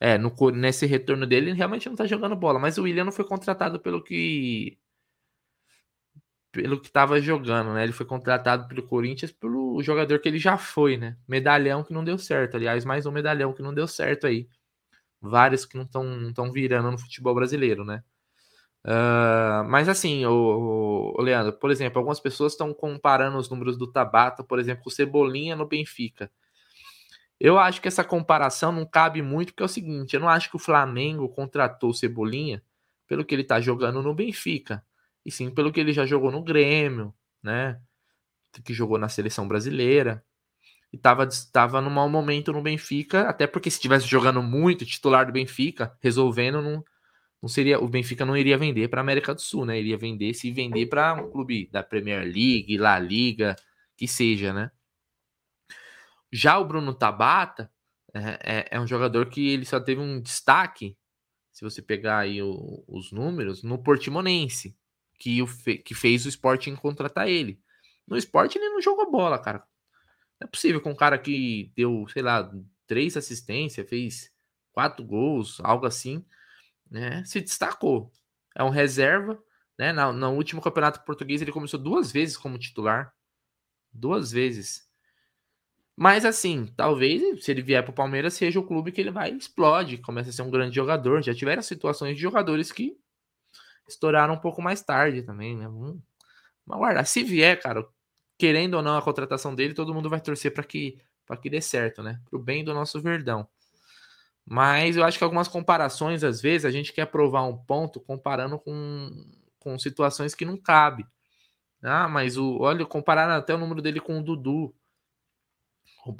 [0.00, 2.58] É, no, nesse retorno dele, ele realmente não tá jogando bola.
[2.58, 4.78] Mas o William não foi contratado pelo que.
[6.52, 7.84] Pelo que tava jogando, né?
[7.84, 11.16] Ele foi contratado pelo Corinthians pelo jogador que ele já foi, né?
[11.28, 12.56] Medalhão que não deu certo.
[12.56, 14.48] Aliás, mais um medalhão que não deu certo aí.
[15.20, 18.02] Vários que não estão virando no futebol brasileiro, né?
[18.84, 23.86] Uh, mas assim, o, o, Leandro, por exemplo, algumas pessoas estão comparando os números do
[23.86, 26.30] Tabata, por exemplo, com o Cebolinha no Benfica.
[27.38, 30.50] Eu acho que essa comparação não cabe muito, porque é o seguinte: eu não acho
[30.50, 32.62] que o Flamengo contratou o Cebolinha
[33.06, 34.84] pelo que ele está jogando no Benfica,
[35.24, 37.80] e sim pelo que ele já jogou no Grêmio, né?
[38.64, 40.24] Que jogou na seleção brasileira.
[40.92, 45.24] E estava tava num mau momento no Benfica, até porque se estivesse jogando muito, titular
[45.26, 46.84] do Benfica, resolvendo, não,
[47.42, 49.78] não seria o Benfica não iria vender para a América do Sul, né?
[49.78, 53.56] Iria vender se vender para um clube da Premier League, La Liga,
[53.96, 54.70] que seja, né?
[56.30, 57.72] Já o Bruno Tabata
[58.12, 60.96] é, é, é um jogador que ele só teve um destaque,
[61.50, 64.76] se você pegar aí o, os números, no Portimonense,
[65.18, 67.58] que, o fe, que fez o Sporting contratar ele.
[68.06, 69.64] No Sporting ele não jogou bola, cara.
[70.38, 72.50] Não é possível com um cara que deu, sei lá,
[72.86, 74.32] três assistências, fez
[74.72, 76.24] quatro gols, algo assim
[76.90, 78.12] né, se destacou.
[78.54, 79.42] É um reserva,
[79.78, 79.92] né?
[79.92, 83.14] Na, no último campeonato português ele começou duas vezes como titular,
[83.92, 84.88] duas vezes.
[85.96, 89.30] Mas assim, talvez se ele vier para o Palmeiras seja o clube que ele vai
[89.30, 91.22] explode, começa a ser um grande jogador.
[91.22, 92.98] Já tiveram situações de jogadores que
[93.88, 95.66] estouraram um pouco mais tarde também, né?
[95.66, 96.00] Vamos,
[96.66, 97.08] vamos.
[97.08, 97.86] Se vier, cara,
[98.38, 101.60] querendo ou não a contratação dele, todo mundo vai torcer para que para que dê
[101.60, 102.20] certo, né?
[102.28, 103.48] Pro bem do nosso Verdão.
[104.46, 108.58] Mas eu acho que algumas comparações, às vezes, a gente quer provar um ponto comparando
[108.58, 109.10] com,
[109.60, 111.06] com situações que não cabe.
[111.82, 114.74] Ah, mas o, olha, comparar até o número dele com o Dudu.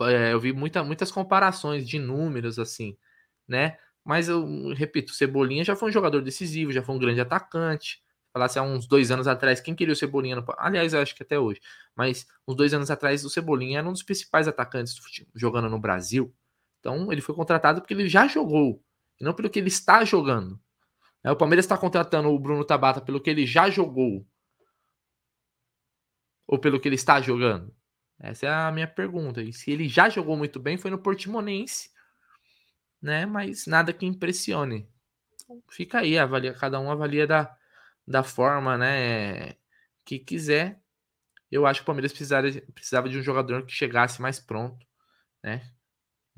[0.08, 2.96] É, eu vi muita, muitas comparações de números, assim,
[3.48, 3.76] né?
[4.04, 8.02] Mas eu repito, Cebolinha já foi um jogador decisivo, já foi um grande atacante.
[8.32, 10.36] Falasse há uns dois anos atrás, quem queria o Cebolinha?
[10.36, 10.44] No...
[10.58, 11.60] Aliás, eu acho que até hoje.
[11.96, 14.94] Mas uns dois anos atrás, o Cebolinha era um dos principais atacantes
[15.34, 16.32] jogando no Brasil.
[16.80, 18.82] Então, ele foi contratado porque ele já jogou,
[19.20, 20.60] e não pelo que ele está jogando.
[21.22, 24.26] É, o Palmeiras está contratando o Bruno Tabata pelo que ele já jogou.
[26.46, 27.74] Ou pelo que ele está jogando?
[28.18, 29.42] Essa é a minha pergunta.
[29.42, 31.90] E se ele já jogou muito bem, foi no Portimonense,
[33.00, 33.26] né?
[33.26, 34.88] Mas nada que impressione.
[35.70, 37.56] Fica aí, avalia, cada um avalia da,
[38.06, 39.56] da forma, né?
[40.04, 40.80] Que quiser.
[41.50, 44.86] Eu acho que o Palmeiras precisava, precisava de um jogador que chegasse mais pronto,
[45.42, 45.70] né?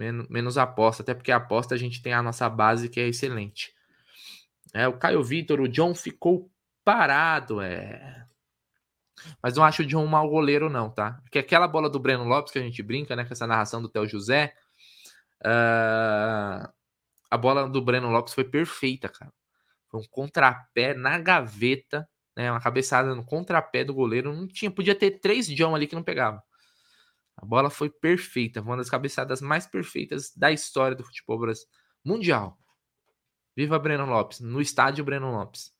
[0.02, 3.06] Menos, menos aposta, até porque a aposta a gente tem a nossa base que é
[3.06, 3.72] excelente.
[4.74, 6.50] É, o Caio Vitor, o John ficou
[6.84, 8.26] parado, é.
[9.40, 11.20] Mas não acho o John um mau goleiro, não, tá?
[11.22, 13.24] Porque aquela bola do Breno Lopes que a gente brinca, né?
[13.24, 14.52] Com essa narração do Theo José.
[15.40, 16.68] Uh,
[17.30, 19.32] a bola do Breno Lopes foi perfeita, cara.
[19.88, 22.50] Foi um contrapé na gaveta, né?
[22.50, 24.34] Uma cabeçada no contrapé do goleiro.
[24.34, 26.42] Não tinha, podia ter três John ali que não pegava.
[27.36, 31.70] A bola foi perfeita, uma das cabeçadas mais perfeitas da história do futebol brasileiro
[32.04, 32.58] mundial.
[33.56, 35.72] Viva Breno Lopes, no estádio Breno Lopes.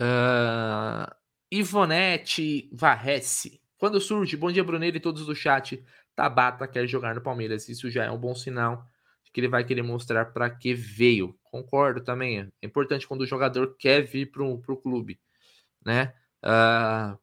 [0.00, 1.12] Uh,
[1.50, 3.60] Ivonete Varrece.
[3.76, 5.84] Quando surge, bom dia Bruneiro e todos do chat.
[6.14, 7.68] Tabata quer jogar no Palmeiras.
[7.68, 8.86] Isso já é um bom sinal
[9.24, 11.38] de que ele vai querer mostrar para que veio.
[11.42, 12.40] Concordo também.
[12.40, 15.20] É importante quando o jogador quer vir para o clube,
[15.84, 16.14] né?
[16.44, 17.18] Uh,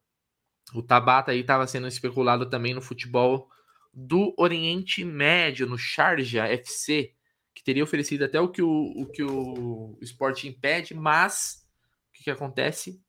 [0.73, 3.49] o Tabata aí estava sendo especulado também no futebol
[3.93, 7.13] do Oriente Médio, no Sharjah FC,
[7.53, 11.67] que teria oferecido até o que o, o, que o Sporting pede, mas
[12.10, 13.01] o que, que acontece?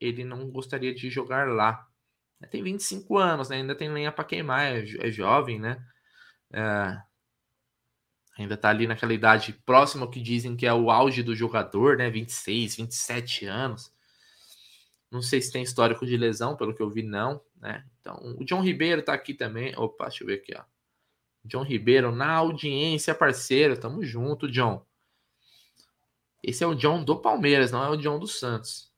[0.00, 1.86] Ele não gostaria de jogar lá.
[2.50, 3.56] Tem 25 anos, né?
[3.56, 5.82] ainda tem lenha para queimar, é, é, jovem, né?
[6.52, 6.98] É,
[8.38, 11.96] ainda tá ali naquela idade próxima ao que dizem que é o auge do jogador,
[11.96, 12.10] né?
[12.10, 13.95] 26, 27 anos.
[15.10, 17.40] Não sei se tem histórico de lesão, pelo que eu vi, não.
[17.60, 17.84] Né?
[18.00, 19.74] Então, o John Ribeiro tá aqui também.
[19.76, 20.62] Opa, deixa eu ver aqui, ó.
[21.44, 23.78] John Ribeiro na audiência, parceiro.
[23.78, 24.84] Tamo junto, John.
[26.42, 28.92] Esse é o John do Palmeiras, não é o John do Santos.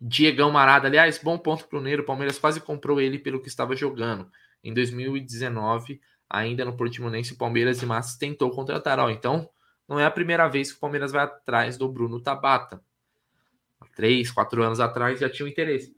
[0.00, 2.02] Diegão Marada, aliás, bom ponto pro Neiro.
[2.02, 4.30] O Palmeiras quase comprou ele pelo que estava jogando.
[4.64, 8.98] Em 2019, ainda no Portimonense, o Palmeiras e Massa tentou contratar.
[8.98, 9.48] Ó, então,
[9.88, 12.82] não é a primeira vez que o Palmeiras vai atrás do Bruno Tabata
[13.94, 15.94] três, quatro anos atrás já tinha um interesse.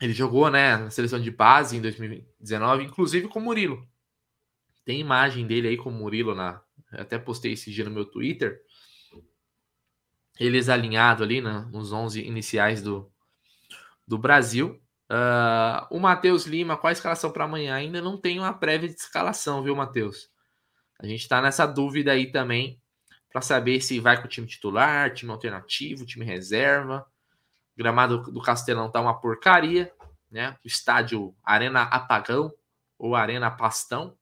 [0.00, 3.86] Ele jogou, né, na seleção de base em 2019, inclusive com o Murilo.
[4.84, 6.60] Tem imagem dele aí com o Murilo na.
[6.92, 8.60] Eu até postei esse dia no meu Twitter.
[10.38, 13.10] Eles alinhado ali né, nos 11 iniciais do,
[14.06, 14.80] do Brasil.
[15.10, 17.74] Uh, o Matheus Lima, qual a escalação para amanhã?
[17.74, 20.28] Ainda não tem uma prévia de escalação, viu, Matheus?
[20.98, 22.80] A gente está nessa dúvida aí também
[23.34, 27.04] para saber se vai com o time titular, time alternativo, time reserva.
[27.74, 29.92] O gramado do Castelão tá uma porcaria,
[30.30, 30.56] né?
[30.64, 32.54] O estádio Arena Apagão
[32.96, 34.16] ou Arena Pastão,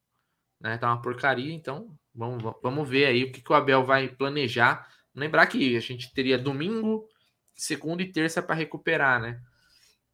[0.59, 0.79] né?
[0.79, 4.89] Tá uma porcaria, então vamos, vamos ver aí o que, que o Abel vai planejar.
[5.15, 7.07] Lembrar que a gente teria domingo,
[7.55, 9.43] segunda e terça para recuperar, né?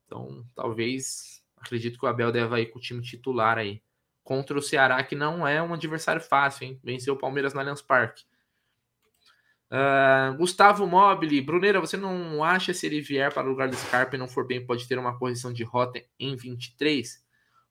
[0.06, 3.80] Então, talvez, acredito que o Abel deva ir com o time titular aí.
[4.24, 6.80] Contra o Ceará, que não é um adversário fácil, hein?
[6.82, 8.26] Venceu o Palmeiras no Allianz Parque.
[9.70, 14.16] Uh, Gustavo Mobile, Bruneira, você não acha se ele vier para o lugar do Scarpa
[14.16, 17.22] e não for bem, pode ter uma correção de rota em 23?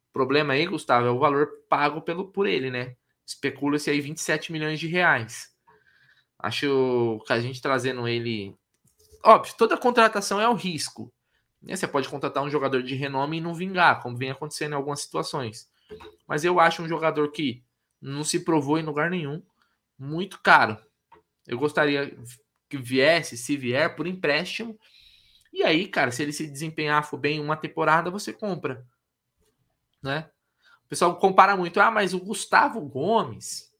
[0.08, 2.96] O problema aí, Gustavo, é o valor pago pelo, por ele, né?
[3.26, 5.52] Especula-se aí 27 milhões de reais.
[6.38, 8.56] Acho que a gente trazendo ele.
[9.24, 11.12] Óbvio, toda contratação é o risco.
[11.60, 11.74] Né?
[11.74, 15.00] Você pode contratar um jogador de renome e não vingar, como vem acontecendo em algumas
[15.00, 15.68] situações.
[16.28, 17.64] Mas eu acho um jogador que
[18.00, 19.42] não se provou em lugar nenhum,
[19.98, 20.78] muito caro
[21.48, 22.14] eu gostaria
[22.68, 24.78] que viesse, se vier, por empréstimo.
[25.50, 28.86] E aí, cara, se ele se desempenhar for bem uma temporada, você compra.
[30.02, 30.30] Né?
[30.84, 31.80] O pessoal compara muito.
[31.80, 33.72] Ah, mas o Gustavo Gomes.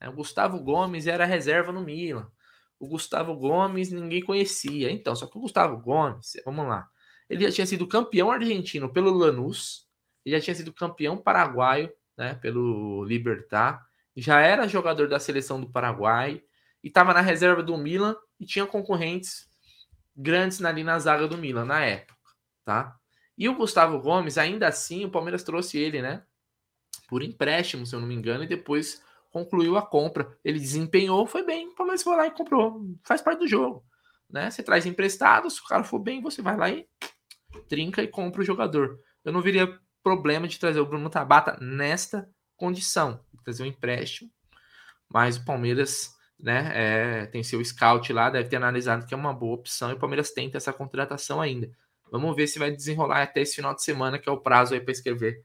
[0.00, 0.08] Né?
[0.08, 2.30] O Gustavo Gomes era reserva no Milan.
[2.78, 4.90] O Gustavo Gomes ninguém conhecia.
[4.90, 6.88] Então, só que o Gustavo Gomes, vamos lá.
[7.28, 9.88] Ele já tinha sido campeão argentino pelo Lanús.
[10.24, 13.84] Ele já tinha sido campeão paraguaio, né, pelo Libertar.
[14.16, 16.42] Já era jogador da seleção do Paraguai
[16.86, 19.50] e estava na reserva do Milan e tinha concorrentes
[20.16, 22.16] grandes ali na zaga do Milan na época,
[22.64, 22.96] tá?
[23.36, 26.22] E o Gustavo Gomes, ainda assim, o Palmeiras trouxe ele, né?
[27.08, 30.38] Por empréstimo, se eu não me engano, e depois concluiu a compra.
[30.44, 32.80] Ele desempenhou, foi bem, o Palmeiras foi lá e comprou.
[33.02, 33.84] Faz parte do jogo.
[34.30, 34.48] Né?
[34.48, 36.86] Você traz emprestado, se o cara for bem, você vai lá e
[37.68, 38.96] trinca e compra o jogador.
[39.24, 44.30] Eu não viria problema de trazer o Bruno Tabata nesta condição, trazer um empréstimo,
[45.08, 49.32] mas o Palmeiras né, é, tem seu scout lá, deve ter analisado que é uma
[49.32, 51.70] boa opção e o Palmeiras tenta essa contratação ainda.
[52.10, 54.80] Vamos ver se vai desenrolar até esse final de semana, que é o prazo aí
[54.80, 55.44] para escrever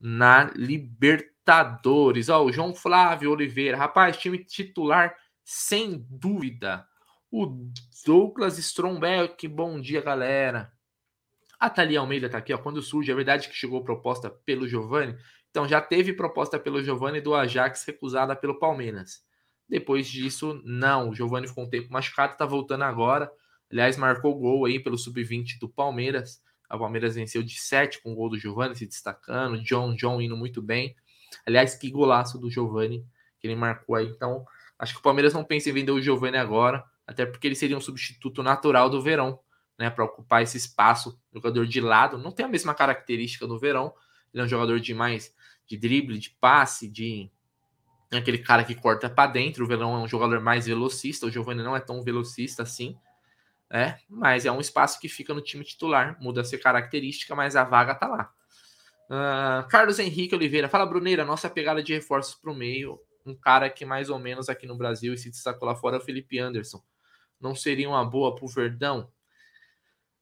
[0.00, 2.28] na Libertadores.
[2.28, 6.86] Ó, o João Flávio Oliveira, rapaz, time titular sem dúvida.
[7.30, 7.70] O
[8.06, 10.72] Douglas Stromberg, bom dia, galera.
[11.58, 12.58] A Thalia Almeida tá aqui, ó.
[12.58, 15.16] Quando surge, é verdade que chegou proposta pelo Giovani.
[15.50, 19.26] Então já teve proposta pelo Giovani do Ajax recusada pelo Palmeiras.
[19.68, 21.10] Depois disso, não.
[21.10, 23.30] O Giovani ficou um tempo machucado, tá voltando agora.
[23.70, 26.42] Aliás, marcou gol aí pelo sub-20 do Palmeiras.
[26.68, 29.62] A Palmeiras venceu de 7 com o gol do Giovani se destacando.
[29.62, 30.96] John John indo muito bem.
[31.46, 33.04] Aliás, que golaço do Giovani
[33.40, 34.06] que ele marcou aí.
[34.06, 34.44] Então,
[34.78, 37.76] acho que o Palmeiras não pensa em vender o Giovani agora, até porque ele seria
[37.76, 39.38] um substituto natural do Verão,
[39.78, 41.20] né, para ocupar esse espaço.
[41.32, 43.94] Jogador de lado, não tem a mesma característica do Verão.
[44.32, 45.32] Ele é um jogador de mais
[45.66, 47.30] de drible, de passe, de
[48.16, 49.64] aquele cara que corta para dentro.
[49.64, 51.26] O Verão é um jogador mais velocista.
[51.26, 52.98] O Giovani não é tão velocista assim.
[53.70, 57.64] É, mas é um espaço que fica no time titular, muda a característica, mas a
[57.64, 58.32] vaga tá lá.
[59.10, 63.68] Uh, Carlos Henrique Oliveira, fala Bruneira, nossa pegada de reforços para o meio, um cara
[63.68, 66.38] que mais ou menos aqui no Brasil e se destacou lá fora é o Felipe
[66.38, 66.82] Anderson.
[67.38, 69.12] Não seria uma boa para o Verdão?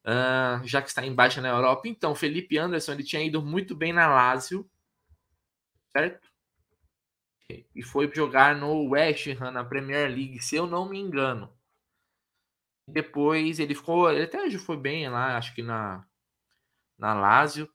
[0.04, 1.88] Uh, já que está em baixa na Europa.
[1.88, 4.68] Então, Felipe Anderson ele tinha ido muito bem na Lazio,
[5.92, 6.28] certo?
[7.48, 11.52] E foi jogar no West Ham na Premier League, se eu não me engano.
[12.88, 16.04] Depois ele ficou, ele até foi bem lá, acho que na
[16.98, 17.68] na Lazio,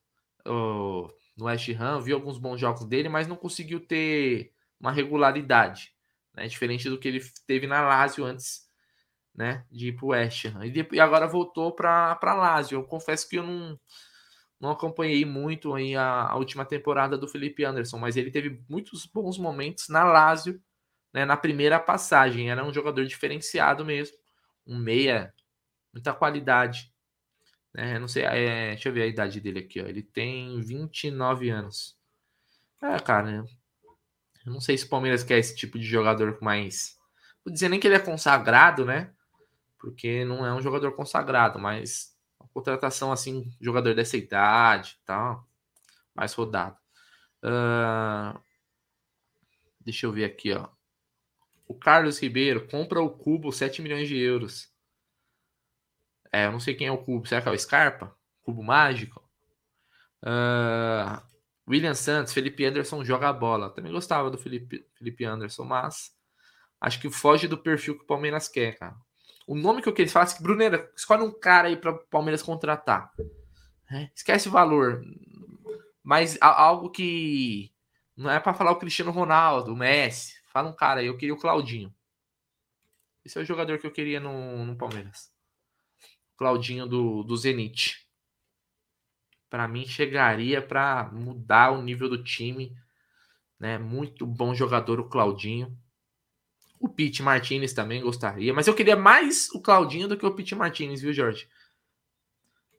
[0.45, 5.93] no West Ham, vi alguns bons jogos dele, mas não conseguiu ter uma regularidade,
[6.33, 6.47] né?
[6.47, 8.67] Diferente do que ele teve na Lazio antes,
[9.33, 10.65] né, de ir pro West Ham.
[10.65, 12.79] E, depois, e agora voltou para para Lazio.
[12.79, 13.79] Eu confesso que eu não
[14.61, 19.05] não acompanhei muito aí a, a, última temporada do Felipe Anderson, mas ele teve muitos
[19.05, 20.61] bons momentos na Lazio,
[21.11, 22.49] né, na primeira passagem.
[22.49, 24.15] Era um jogador diferenciado mesmo
[24.65, 25.33] um meia,
[25.93, 26.91] muita qualidade.
[27.73, 27.99] Né?
[27.99, 29.81] Não sei, é, deixa eu ver a idade dele aqui.
[29.81, 29.85] Ó.
[29.85, 31.97] Ele tem 29 anos.
[32.81, 33.45] É, cara,
[34.45, 36.97] eu não sei se o Palmeiras quer esse tipo de jogador mais.
[37.43, 39.11] Vou dizer nem que ele é consagrado, né?
[39.79, 42.10] Porque não é um jogador consagrado, mas
[42.53, 45.47] contratação assim, jogador dessa idade tal,
[46.15, 46.77] mais rodado.
[47.43, 48.39] Uh...
[49.83, 50.69] Deixa eu ver aqui, ó.
[51.67, 54.69] O Carlos Ribeiro compra o Cubo 7 milhões de euros.
[56.31, 57.27] É, eu não sei quem é o Cubo.
[57.27, 58.15] Será que é o Scarpa?
[58.43, 59.23] Cubo mágico?
[60.21, 61.21] Uh,
[61.67, 63.69] William Santos, Felipe Anderson joga a bola.
[63.69, 66.11] Também gostava do Felipe, Felipe Anderson, mas
[66.79, 68.95] acho que foge do perfil que o Palmeiras quer, cara.
[69.51, 71.99] O nome que eu queria falar é que Brunera, escolhe um cara aí para o
[72.05, 73.11] Palmeiras contratar.
[73.91, 75.03] É, esquece o valor.
[76.01, 77.69] Mas algo que
[78.15, 80.35] não é para falar o Cristiano Ronaldo, o Messi.
[80.53, 81.93] Fala um cara aí, eu queria o Claudinho.
[83.25, 85.33] Esse é o jogador que eu queria no, no Palmeiras.
[86.37, 88.07] Claudinho do, do Zenit.
[89.49, 92.73] Para mim, chegaria para mudar o nível do time.
[93.59, 93.77] Né?
[93.77, 95.77] Muito bom jogador o Claudinho.
[96.81, 98.51] O Pete Martinez também gostaria.
[98.55, 101.47] Mas eu queria mais o Claudinho do que o Pete Martinez, viu, Jorge?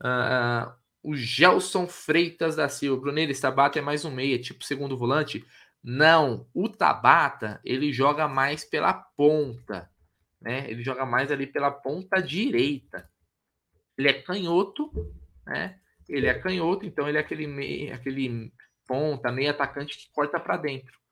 [0.01, 0.69] Uh,
[1.01, 2.99] o Gelson Freitas da Silva.
[2.99, 5.45] Bruneiro, Tabata é mais um meia, tipo segundo volante.
[5.81, 9.89] Não, o Tabata ele joga mais pela ponta,
[10.41, 10.69] né?
[10.69, 13.09] Ele joga mais ali pela ponta direita.
[13.97, 14.91] Ele é canhoto,
[15.45, 15.79] né?
[16.09, 18.51] Ele é canhoto, então ele é aquele meio, aquele
[18.85, 21.02] ponta, meio atacante que corta para dentro.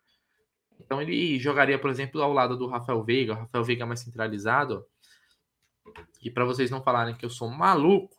[0.84, 4.86] Então ele jogaria, por exemplo, ao lado do Rafael Veiga, o Rafael Veiga mais centralizado.
[6.22, 8.18] E para vocês não falarem que eu sou maluco,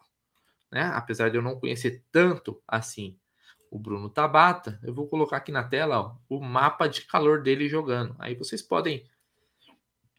[0.70, 0.90] né?
[0.94, 3.18] Apesar de eu não conhecer tanto assim
[3.70, 7.68] o Bruno Tabata, eu vou colocar aqui na tela ó, o mapa de calor dele
[7.68, 8.14] jogando.
[8.18, 9.06] Aí vocês podem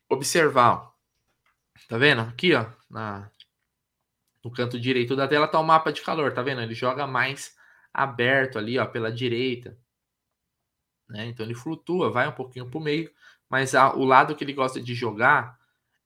[0.09, 0.73] observar.
[0.73, 0.93] Ó.
[1.87, 2.21] Tá vendo?
[2.21, 3.29] Aqui, ó, na,
[4.43, 6.61] no canto direito da tela tá o mapa de calor, tá vendo?
[6.61, 7.55] Ele joga mais
[7.93, 9.77] aberto ali, ó, pela direita.
[11.07, 11.27] Né?
[11.27, 13.11] Então ele flutua, vai um pouquinho pro meio,
[13.49, 15.59] mas a, o lado que ele gosta de jogar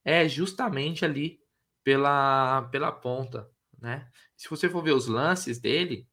[0.03, 1.39] é justamente ali
[1.83, 4.09] pela, pela ponta, né?
[4.35, 6.07] Se você for ver os lances dele,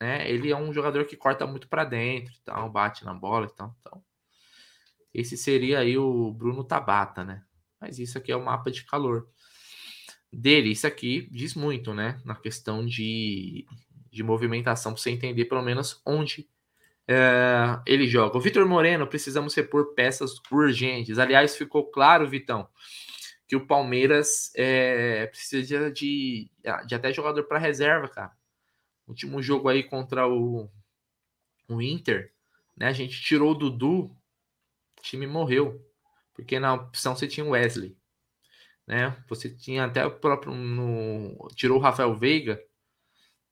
[0.00, 0.30] né?
[0.30, 4.02] Ele é um jogador que corta muito para dentro, então bate na bola, então, então.
[5.12, 7.44] Esse seria aí o Bruno Tabata, né?
[7.80, 9.28] Mas isso aqui é o mapa de calor
[10.32, 10.70] dele.
[10.70, 12.20] Isso aqui diz muito, né?
[12.24, 13.66] Na questão de,
[14.10, 16.48] de movimentação para você entender pelo menos onde
[17.08, 18.36] é, ele joga.
[18.36, 21.18] O Vitor Moreno, precisamos repor peças urgentes.
[21.18, 22.68] Aliás, ficou claro, Vitão,
[23.46, 26.50] que o Palmeiras é, precisa de,
[26.86, 28.32] de até jogador para reserva, cara.
[29.06, 30.70] Último jogo aí contra o,
[31.68, 32.32] o Inter,
[32.76, 32.86] né?
[32.88, 35.84] A gente tirou o Dudu, o time morreu.
[36.34, 37.96] Porque na opção você tinha o Wesley.
[38.86, 39.16] Né?
[39.28, 40.54] Você tinha até o próprio.
[40.54, 42.60] No, tirou o Rafael Veiga.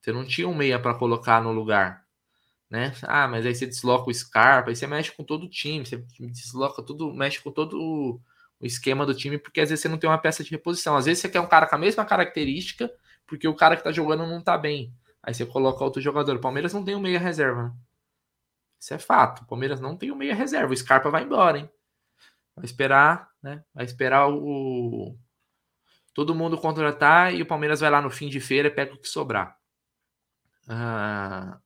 [0.01, 2.00] Você não tinha um meia para colocar no lugar
[2.71, 2.95] né?
[3.03, 5.97] Ah, mas aí você desloca o Scarpa, aí você mexe com todo o time, você
[6.21, 8.21] desloca tudo, mexe com todo
[8.61, 10.97] o esquema do time, porque às vezes você não tem uma peça de reposição.
[10.97, 12.93] Às vezes você quer um cara com a mesma característica,
[13.27, 14.95] porque o cara que tá jogando não tá bem.
[15.23, 16.37] Aí você coloca outro jogador.
[16.37, 17.73] O Palmeiras não tem um meia reserva, né?
[18.79, 19.43] Isso é fato.
[19.43, 20.73] O Palmeiras não tem um meia reserva.
[20.73, 21.71] O Scarpa vai embora, hein?
[22.55, 23.63] Vai esperar, né?
[23.75, 25.17] Vai esperar o
[26.13, 28.99] todo mundo contratar e o Palmeiras vai lá no fim de feira e pega o
[28.99, 29.57] que sobrar.
[30.69, 31.59] Ah,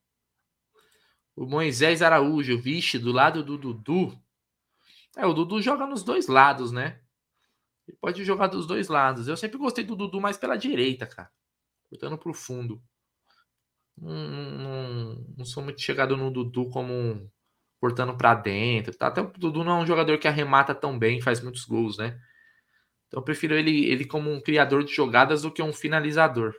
[1.35, 4.17] o Moisés Araújo, vixe, do lado do Dudu.
[5.17, 7.01] É, o Dudu joga nos dois lados, né?
[7.87, 9.27] Ele pode jogar dos dois lados.
[9.27, 11.29] Eu sempre gostei do Dudu mais pela direita, cara.
[11.89, 12.81] Cortando pro fundo.
[13.97, 17.29] Não, não, não sou muito chegado no Dudu como
[17.79, 18.95] cortando para dentro.
[18.95, 19.07] Tá?
[19.07, 22.19] Até o Dudu não é um jogador que arremata tão bem, faz muitos gols, né?
[23.07, 26.55] Então eu prefiro ele, ele como um criador de jogadas do que um finalizador.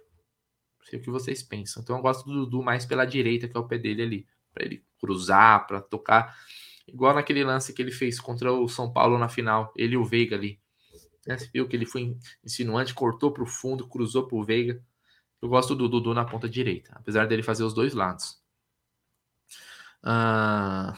[0.79, 1.83] Não sei o que vocês pensam.
[1.83, 4.64] Então eu gosto do Dudu mais pela direita, que é o pé dele ali para
[4.64, 6.34] ele cruzar, para tocar.
[6.88, 10.04] Igual naquele lance que ele fez contra o São Paulo na final, ele e o
[10.04, 10.59] Veiga ali.
[11.26, 11.36] Né?
[11.36, 14.82] Você viu que ele foi insinuante, cortou para o fundo, cruzou para o Veiga.
[15.42, 18.40] Eu gosto do Dudu na ponta direita, apesar dele fazer os dois lados.
[20.02, 20.94] Ah,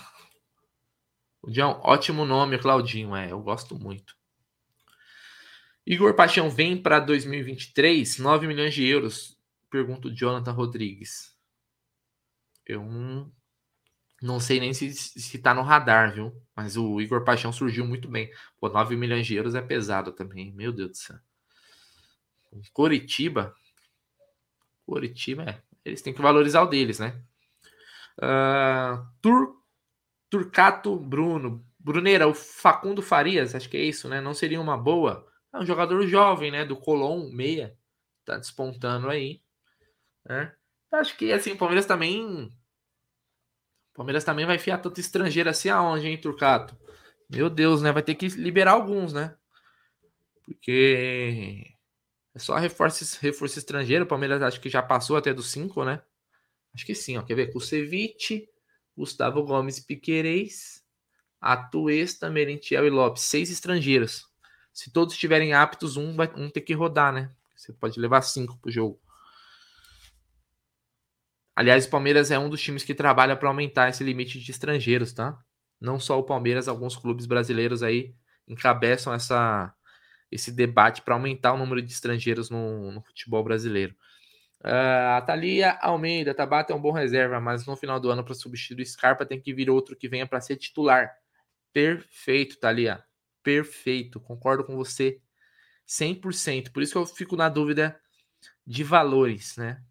[1.43, 3.17] o John, ótimo nome, Claudinho.
[3.17, 4.17] É, eu gosto muito.
[5.85, 9.37] Igor Paixão vem para 2023, 9 milhões de euros.
[9.71, 11.37] Pergunta o Jonathan Rodrigues.
[12.65, 13.33] Eu não
[14.21, 16.35] não sei nem se, se tá no radar, viu?
[16.55, 18.31] Mas o Igor Paixão surgiu muito bem.
[18.59, 20.53] Pô, 9 milhões de euros é pesado também.
[20.53, 21.17] Meu Deus do céu.
[22.73, 23.55] Coritiba.
[24.85, 25.63] Coritiba, é.
[25.85, 27.21] Eles têm que valorizar o deles, né?
[28.19, 29.63] Uh, Tur,
[30.29, 31.65] Turcato Bruno.
[31.79, 34.21] Bruneira, o Facundo Farias, acho que é isso, né?
[34.21, 35.27] Não seria uma boa.
[35.53, 36.65] É um jogador jovem, né?
[36.65, 37.79] Do Colom, meia.
[38.25, 39.41] Tá despontando aí.
[40.25, 40.53] Né?
[40.93, 42.51] Acho que, assim, o Palmeiras também
[43.99, 46.77] Palmeiras também vai fiar tanto estrangeiro assim aonde, hein, Turcato?
[47.29, 47.91] Meu Deus, né?
[47.91, 49.37] Vai ter que liberar alguns, né?
[50.45, 51.75] Porque
[52.33, 54.05] é só reforço, reforço estrangeiro.
[54.05, 56.01] O Palmeiras acho que já passou até dos cinco, né?
[56.73, 57.23] Acho que sim, ó.
[57.23, 57.53] Quer ver?
[57.53, 58.49] Kusevich,
[58.97, 60.85] Gustavo Gomes Piquerez,
[61.41, 63.25] Atuesta, Merentiel e Lopes.
[63.25, 64.29] Seis estrangeiros.
[64.73, 67.33] Se todos estiverem aptos, um vai um ter que rodar, né?
[67.57, 69.01] Você pode levar cinco pro jogo.
[71.59, 75.13] Aliás, o Palmeiras é um dos times que trabalha para aumentar esse limite de estrangeiros,
[75.13, 75.37] tá?
[75.81, 78.15] Não só o Palmeiras, alguns clubes brasileiros aí
[78.47, 79.75] encabeçam essa,
[80.31, 83.93] esse debate para aumentar o número de estrangeiros no, no futebol brasileiro.
[84.61, 88.35] Uh, a Thalia Almeida, Tabata é um bom reserva, mas no final do ano, para
[88.35, 91.11] substituir o Scarpa, tem que vir outro que venha para ser titular.
[91.73, 93.03] Perfeito, Thalia.
[93.43, 94.21] Perfeito.
[94.21, 95.21] Concordo com você
[95.89, 96.71] 100%.
[96.71, 98.01] Por isso que eu fico na dúvida
[98.65, 99.83] de valores, né?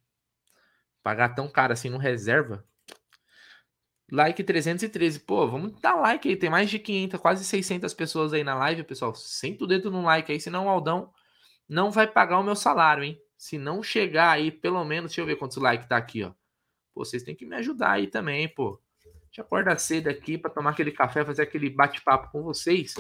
[1.07, 2.65] Pagar tão caro assim no reserva.
[4.11, 5.21] Like 313.
[5.21, 6.35] Pô, vamos dar like aí.
[6.35, 9.15] Tem mais de 500, quase 600 pessoas aí na live, pessoal.
[9.15, 11.13] Senta o dedo no like aí, senão o Aldão
[11.65, 13.17] não vai pagar o meu salário, hein?
[13.37, 16.33] Se não chegar aí, pelo menos, deixa eu ver quantos likes tá aqui, ó.
[16.93, 18.81] Pô, vocês têm que me ajudar aí também, pô.
[19.27, 22.95] Deixa eu acordar cedo aqui para tomar aquele café, fazer aquele bate-papo com vocês.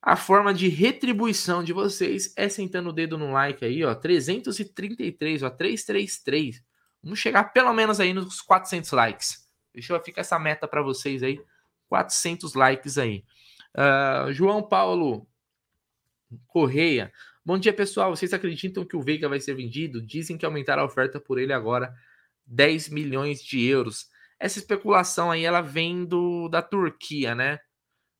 [0.00, 3.92] A forma de retribuição de vocês é sentando o dedo no like aí, ó.
[3.92, 5.50] 333, ó.
[5.50, 6.70] 333.
[7.02, 9.48] Vamos chegar pelo menos aí nos 400 likes.
[9.74, 11.42] Deixa eu ficar essa meta para vocês aí.
[11.88, 13.24] 400 likes aí.
[13.76, 15.26] Uh, João Paulo
[16.46, 17.12] Correia.
[17.44, 18.14] Bom dia, pessoal.
[18.14, 20.00] Vocês acreditam que o Veiga vai ser vendido?
[20.00, 21.92] Dizem que aumentaram a oferta por ele agora
[22.46, 24.08] 10 milhões de euros.
[24.38, 27.58] Essa especulação aí, ela vem do, da Turquia, né?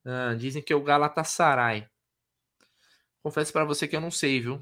[0.04, 1.86] Uh, dizem que é o Galatasaray.
[3.22, 4.60] Confesso para você que eu não sei, viu?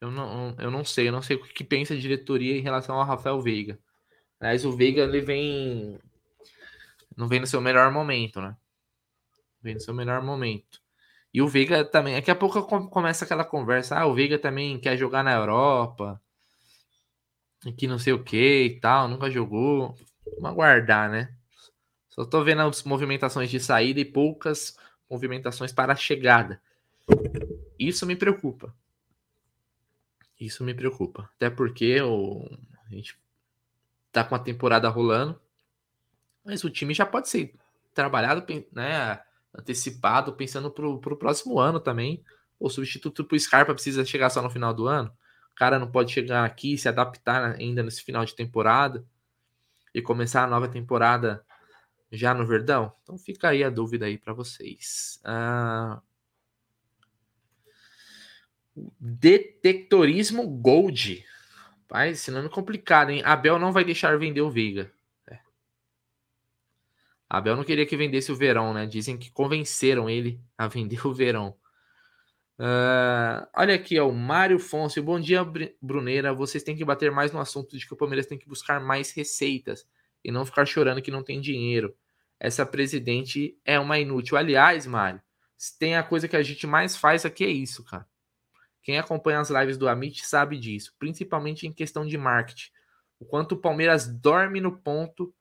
[0.00, 2.96] Eu não, eu não sei, eu não sei o que pensa a diretoria em relação
[2.96, 3.78] ao Rafael Veiga.
[4.40, 5.98] Mas o Veiga ele vem.
[7.16, 8.56] Não vem no seu melhor momento, né?
[9.62, 10.80] Vem no seu melhor momento.
[11.32, 12.14] E o Veiga também.
[12.14, 13.96] Daqui a pouco começa aquela conversa.
[13.98, 16.20] Ah, o Veiga também quer jogar na Europa.
[17.76, 19.08] Que não sei o que e tal.
[19.08, 19.94] Nunca jogou.
[20.34, 21.34] Vamos aguardar, né?
[22.08, 24.76] Só tô vendo as movimentações de saída e poucas
[25.10, 26.60] movimentações para a chegada.
[27.78, 28.74] Isso me preocupa.
[30.38, 31.30] Isso me preocupa.
[31.36, 32.48] Até porque o,
[32.86, 33.18] a gente
[34.12, 35.40] tá com a temporada rolando.
[36.44, 37.54] Mas o time já pode ser
[37.92, 39.20] trabalhado, né,
[39.54, 42.22] antecipado, pensando pro, pro próximo ano também.
[42.58, 45.10] O substituto pro Scarpa precisa chegar só no final do ano.
[45.52, 49.04] O cara não pode chegar aqui se adaptar ainda nesse final de temporada
[49.94, 51.44] e começar a nova temporada
[52.12, 52.92] já no Verdão?
[53.02, 55.20] Então fica aí a dúvida aí para vocês.
[55.24, 56.00] Ah...
[59.00, 61.24] Detectorismo Gold.
[61.88, 63.22] Pai, esse nome é complicado, hein?
[63.24, 64.92] Abel não vai deixar vender o Veiga.
[65.28, 65.38] É.
[67.28, 68.86] Abel não queria que vendesse o Verão, né?
[68.86, 71.56] Dizem que convenceram ele a vender o Verão.
[72.58, 75.00] Uh, olha aqui, ó, o Mário Fonse.
[75.00, 75.46] Bom dia,
[75.80, 76.34] Bruneira.
[76.34, 79.12] Vocês têm que bater mais no assunto de que o Palmeiras tem que buscar mais
[79.12, 79.86] receitas
[80.24, 81.94] e não ficar chorando que não tem dinheiro.
[82.40, 84.36] Essa presidente é uma inútil.
[84.36, 85.20] Aliás, Mário,
[85.56, 88.06] se tem a coisa que a gente mais faz aqui é isso, cara.
[88.86, 92.70] Quem acompanha as lives do Amit sabe disso, principalmente em questão de marketing.
[93.18, 95.34] O quanto o Palmeiras dorme no ponto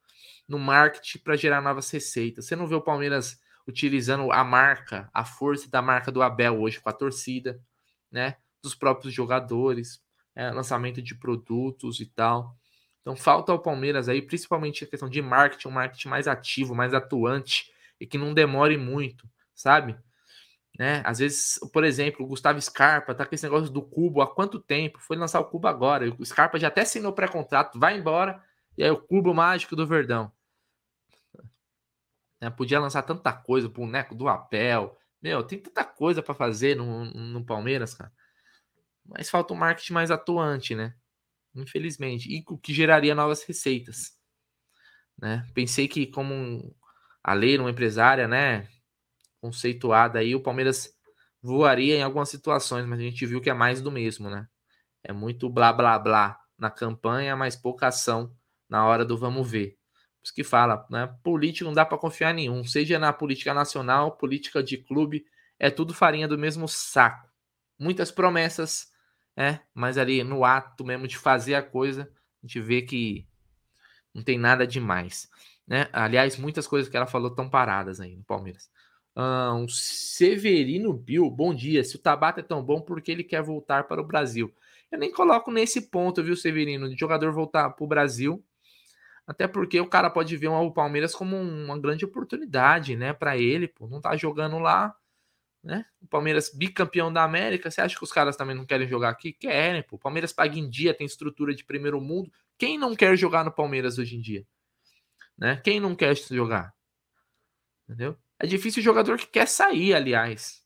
[0.47, 2.47] no marketing para gerar novas receitas.
[2.47, 6.79] Você não vê o Palmeiras utilizando a marca, a força da marca do Abel hoje
[6.79, 7.61] com a torcida,
[8.11, 8.37] né?
[8.63, 10.01] Dos próprios jogadores,
[10.35, 12.57] é, lançamento de produtos e tal.
[13.01, 16.95] Então falta ao Palmeiras aí, principalmente a questão de marketing, um marketing mais ativo, mais
[16.95, 17.71] atuante
[18.01, 19.95] e que não demore muito, sabe?
[20.77, 21.01] Né?
[21.05, 24.59] Às vezes, por exemplo, o Gustavo Scarpa tá com esse negócio do cubo há quanto
[24.59, 24.99] tempo?
[24.99, 26.13] Foi lançar o cubo agora.
[26.19, 28.43] O Scarpa já até assinou pré-contrato, vai embora,
[28.77, 30.31] e aí o cubo mágico do Verdão.
[32.41, 34.97] É, podia lançar tanta coisa, boneco do Apel.
[35.21, 38.11] Meu, tem tanta coisa para fazer no, no Palmeiras, cara.
[39.05, 40.93] Mas falta um marketing mais atuante, né?
[41.55, 42.29] Infelizmente.
[42.29, 44.19] E o que geraria novas receitas.
[45.17, 45.47] Né?
[45.53, 46.75] Pensei que, como
[47.23, 48.67] a lei, uma empresária, né?
[49.45, 50.89] Conceituada aí, o Palmeiras
[51.39, 54.47] voaria em algumas situações, mas a gente viu que é mais do mesmo, né?
[55.03, 58.35] É muito blá blá blá na campanha, mas pouca ação
[58.67, 59.77] na hora do vamos ver.
[60.19, 61.15] Por isso que fala, né?
[61.21, 65.23] Político não dá para confiar nenhum, seja na política nacional, política de clube,
[65.59, 67.29] é tudo farinha do mesmo saco.
[67.77, 68.87] Muitas promessas,
[69.37, 69.61] né?
[69.75, 72.11] Mas ali no ato mesmo de fazer a coisa,
[72.43, 73.27] a gente vê que
[74.11, 75.29] não tem nada demais.
[75.67, 75.87] Né?
[75.93, 78.69] Aliás, muitas coisas que ela falou estão paradas aí no Palmeiras.
[79.17, 81.83] Um, Severino Bill, bom dia.
[81.83, 84.53] Se o Tabata é tão bom, por que ele quer voltar para o Brasil?
[84.91, 88.43] Eu nem coloco nesse ponto, viu, Severino, de jogador voltar para o Brasil.
[89.25, 93.67] Até porque o cara pode ver o Palmeiras como uma grande oportunidade, né, para ele,
[93.67, 94.95] pô, não tá jogando lá,
[95.63, 95.83] né?
[95.99, 99.33] O Palmeiras bicampeão da América, você acha que os caras também não querem jogar aqui?
[99.33, 99.95] Querem, pô.
[99.95, 102.31] O Palmeiras paga em dia, tem estrutura de primeiro mundo.
[102.57, 104.45] Quem não quer jogar no Palmeiras hoje em dia?
[105.35, 105.59] Né?
[105.63, 106.73] Quem não quer jogar?
[107.83, 108.15] Entendeu?
[108.39, 110.63] É difícil o jogador que quer sair, aliás.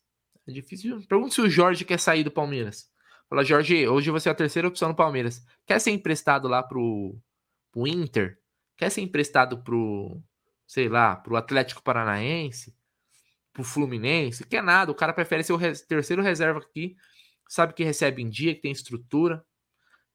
[0.47, 1.01] É difícil.
[1.07, 2.91] Pergunta se o Jorge quer sair do Palmeiras.
[3.29, 5.45] Fala, Jorge, hoje você é a terceira opção no Palmeiras.
[5.65, 7.15] Quer ser emprestado lá pro,
[7.71, 8.39] pro Inter?
[8.75, 10.19] Quer ser emprestado pro,
[10.65, 12.75] sei lá, pro Atlético Paranaense?
[13.53, 14.47] Pro Fluminense?
[14.47, 14.91] Quer nada.
[14.91, 16.95] O cara prefere ser o res, terceiro reserva aqui.
[17.47, 19.45] Sabe que recebe em dia, que tem estrutura.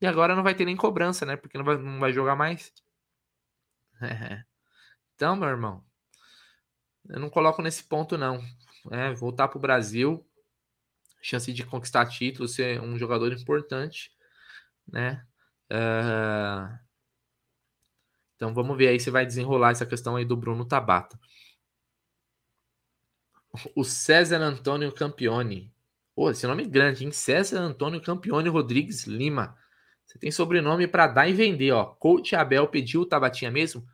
[0.00, 1.36] E agora não vai ter nem cobrança, né?
[1.36, 2.72] Porque não vai, não vai jogar mais.
[4.02, 4.42] É.
[5.14, 5.84] Então, meu irmão,
[7.09, 8.42] eu não coloco nesse ponto, não.
[8.90, 10.26] É, voltar para o Brasil,
[11.22, 14.11] chance de conquistar título, ser um jogador importante,
[14.86, 15.26] né?
[15.70, 16.78] Uh...
[18.36, 21.18] Então vamos ver aí se vai desenrolar essa questão aí do Bruno Tabata.
[23.74, 25.72] O César Antônio Campione.
[26.14, 27.12] Pô, esse nome é grande, hein?
[27.12, 29.57] César Antônio Campione Rodrigues Lima.
[30.05, 31.86] Você tem sobrenome para dar e vender, ó.
[31.86, 33.86] Coach Abel pediu o Tabatinha mesmo?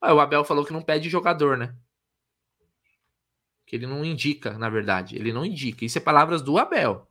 [0.00, 1.74] Ah, o Abel falou que não pede jogador, né?
[3.66, 5.16] Que ele não indica, na verdade.
[5.16, 5.84] Ele não indica.
[5.84, 7.08] Isso é palavras do Abel.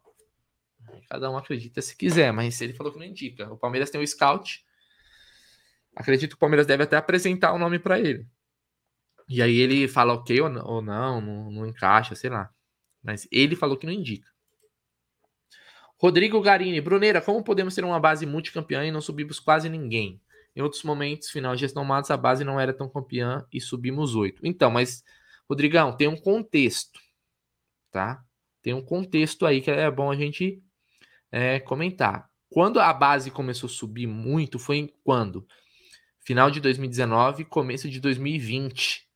[1.10, 3.52] Cada um acredita se quiser, mas ele falou que não indica.
[3.52, 4.64] O Palmeiras tem o scout.
[5.96, 8.28] Acredito que o Palmeiras deve até apresentar o nome para ele.
[9.28, 12.50] E aí ele fala ok ou não, ou não, não, não encaixa, sei lá.
[13.02, 14.28] Mas ele falou que não indica.
[15.98, 20.22] Rodrigo Garini, Bruneira, como podemos ter uma base multicampeã e não subimos quase ninguém?
[20.56, 24.14] Em outros momentos, final de gestão Matos, a base não era tão campeã e subimos
[24.14, 24.46] oito.
[24.46, 25.04] Então, mas
[25.50, 27.00] Rodrigão, tem um contexto,
[27.92, 28.24] tá?
[28.62, 30.64] Tem um contexto aí que é bom a gente
[31.32, 32.30] é, comentar.
[32.50, 35.48] Quando a base começou a subir muito, foi quando?
[36.20, 39.08] Final de 2019, começo de 2020,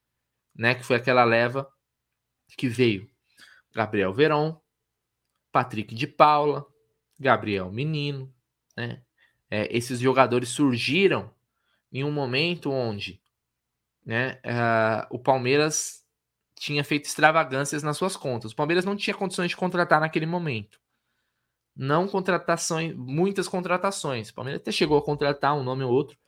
[0.54, 0.74] né?
[0.74, 1.70] Que foi aquela leva
[2.56, 3.08] que veio
[3.72, 4.60] Gabriel Veron,
[5.50, 6.66] Patrick de Paula,
[7.18, 8.32] Gabriel Menino,
[8.76, 9.02] né?
[9.50, 11.32] É, esses jogadores surgiram
[11.90, 13.20] em um momento onde
[14.04, 16.04] né, uh, o Palmeiras
[16.58, 18.52] tinha feito extravagâncias nas suas contas.
[18.52, 20.80] O Palmeiras não tinha condições de contratar naquele momento.
[21.76, 24.30] Não contratações, muitas contratações.
[24.30, 26.18] O Palmeiras até chegou a contratar um nome ou outro,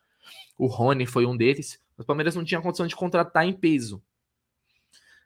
[0.56, 1.80] O Rony foi um deles.
[1.98, 4.02] O Palmeiras não tinha condição de contratar em peso.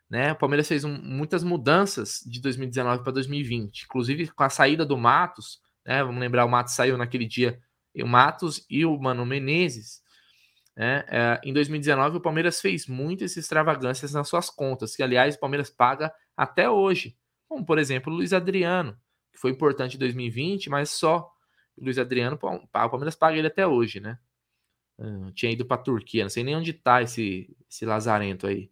[0.08, 0.32] Né?
[0.32, 4.96] O Palmeiras fez um, muitas mudanças de 2019 para 2020, inclusive com a saída do
[4.96, 5.60] Matos.
[5.84, 6.02] Né?
[6.02, 7.60] Vamos lembrar, o Matos saiu naquele dia.
[7.96, 10.03] o Matos e o Mano Menezes.
[10.76, 11.04] Né?
[11.08, 15.70] É, em 2019, o Palmeiras fez muitas extravagâncias nas suas contas, que aliás o Palmeiras
[15.70, 17.16] paga até hoje.
[17.48, 18.98] Como, por exemplo, o Luiz Adriano,
[19.32, 21.30] que foi importante em 2020, mas só.
[21.76, 24.18] O Luiz Adriano, o Palmeiras paga ele até hoje, né?
[24.96, 28.70] Uh, tinha ido para a Turquia, não sei nem onde tá esse, esse lazarento aí.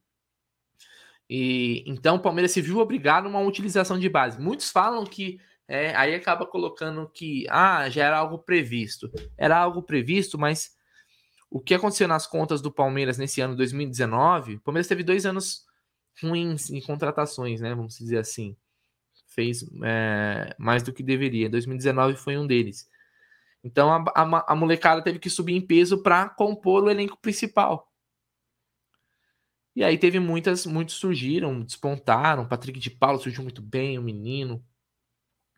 [1.28, 4.40] E então o Palmeiras se viu obrigado a uma utilização de base.
[4.40, 9.10] Muitos falam que é, aí acaba colocando que ah, já era algo previsto.
[9.36, 10.76] Era algo previsto, mas
[11.52, 14.54] o que aconteceu nas contas do Palmeiras nesse ano 2019?
[14.54, 15.66] O Palmeiras teve dois anos
[16.22, 17.74] ruins em contratações, né?
[17.74, 18.56] Vamos dizer assim.
[19.28, 21.50] Fez é, mais do que deveria.
[21.50, 22.88] 2019 foi um deles.
[23.62, 27.92] Então a, a, a molecada teve que subir em peso para compor o elenco principal.
[29.76, 32.48] E aí teve muitas, muitos surgiram, despontaram.
[32.48, 34.64] Patrick de Paulo surgiu muito bem, o menino.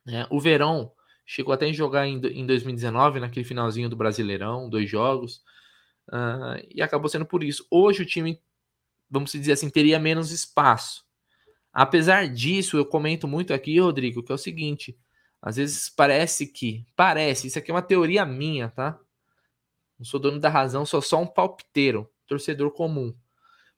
[0.05, 0.27] Né?
[0.29, 0.93] O Verão
[1.25, 5.43] chegou até a jogar em, em 2019, naquele finalzinho do Brasileirão, dois jogos.
[6.09, 7.67] Uh, e acabou sendo por isso.
[7.71, 8.41] Hoje o time,
[9.11, 11.05] vamos dizer assim, teria menos espaço.
[11.73, 14.97] Apesar disso, eu comento muito aqui, Rodrigo, que é o seguinte:
[15.43, 18.99] às vezes parece que, parece, isso aqui é uma teoria minha, tá?
[19.99, 23.15] Não sou dono da razão, sou só um palpiteiro, torcedor comum.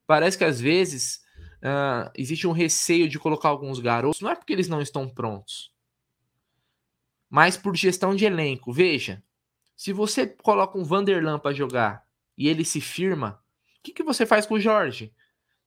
[0.07, 1.22] Parece que às vezes
[1.62, 5.72] uh, existe um receio de colocar alguns garotos, não é porque eles não estão prontos,
[7.29, 8.72] mas por gestão de elenco.
[8.72, 9.22] Veja,
[9.77, 12.05] se você coloca um Vanderlan para jogar
[12.37, 13.43] e ele se firma,
[13.78, 15.14] o que, que você faz com o Jorge?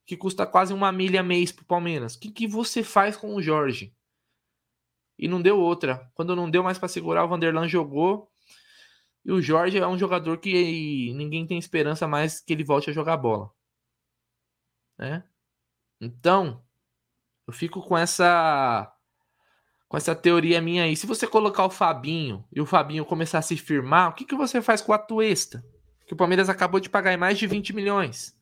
[0.06, 2.16] Que custa quase uma milha mês pro Palmeiras.
[2.16, 3.94] O que, que você faz com o Jorge?
[5.20, 6.10] e não deu outra.
[6.16, 8.32] Quando não deu mais para segurar, o Vanderlan jogou.
[9.26, 12.94] E o Jorge é um jogador que ninguém tem esperança mais que ele volte a
[12.94, 13.52] jogar bola.
[14.98, 15.24] Né?
[16.00, 16.64] Então,
[17.46, 18.96] eu fico com essa
[19.90, 20.96] com essa teoria minha aí.
[20.96, 24.36] Se você colocar o Fabinho e o Fabinho começar a se firmar, o que, que
[24.36, 25.66] você faz com a Tuesta?
[26.10, 28.36] Que o Palmeiras acabou de pagar em mais de 20 milhões.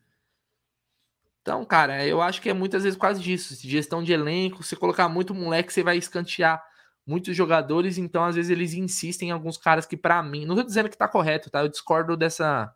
[1.42, 3.54] Então, cara, eu acho que é muitas vezes quase disso.
[3.60, 6.64] Gestão de elenco, se colocar muito moleque, você vai escantear
[7.06, 10.64] muitos jogadores, então às vezes eles insistem em alguns caras que para mim, não tô
[10.64, 11.60] dizendo que tá correto, tá?
[11.60, 12.74] Eu discordo dessa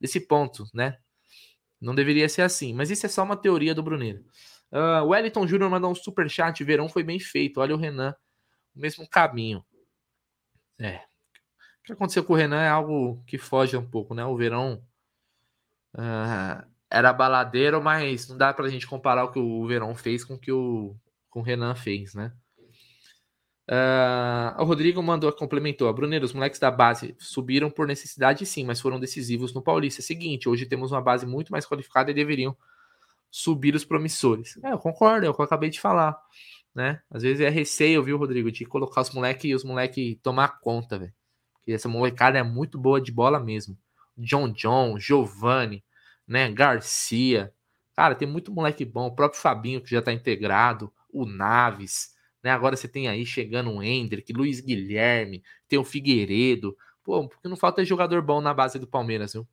[0.00, 0.96] desse ponto, né?
[1.78, 4.24] Não deveria ser assim, mas isso é só uma teoria do Bruneiro.
[4.72, 7.60] Uh, Wellington Júnior mandou um super chat, verão foi bem feito.
[7.60, 8.14] Olha o Renan,
[8.74, 9.62] o mesmo caminho.
[10.78, 11.09] É.
[11.90, 14.24] Que aconteceu com o Renan é algo que foge um pouco, né?
[14.24, 14.80] O verão
[15.96, 20.34] uh, era baladeiro, mas não dá pra gente comparar o que o Verão fez com
[20.34, 20.94] o que o,
[21.28, 22.32] com o Renan fez, né?
[23.68, 25.88] Uh, o Rodrigo mandou, complementou.
[25.88, 30.00] A Bruneiro, os moleques da base subiram por necessidade, sim, mas foram decisivos no Paulista.
[30.00, 32.56] É seguinte, hoje temos uma base muito mais qualificada e deveriam
[33.28, 34.56] subir os promissores.
[34.62, 36.16] É, eu concordo, é o que eu acabei de falar.
[36.72, 37.02] Né?
[37.10, 40.96] Às vezes é receio, viu, Rodrigo, de colocar os moleques e os moleques tomar conta,
[40.96, 41.19] velho.
[41.72, 43.78] Essa molecada é muito boa de bola mesmo.
[44.16, 45.84] John John, Giovanni,
[46.26, 46.50] né?
[46.50, 47.52] Garcia.
[47.94, 49.06] Cara, tem muito moleque bom.
[49.06, 50.92] O próprio Fabinho, que já tá integrado.
[51.12, 52.14] O Naves.
[52.42, 52.50] Né?
[52.50, 56.76] Agora você tem aí chegando o Hendrick, Luiz Guilherme, tem o Figueiredo.
[57.02, 59.46] Pô, porque não falta jogador bom na base do Palmeiras, viu?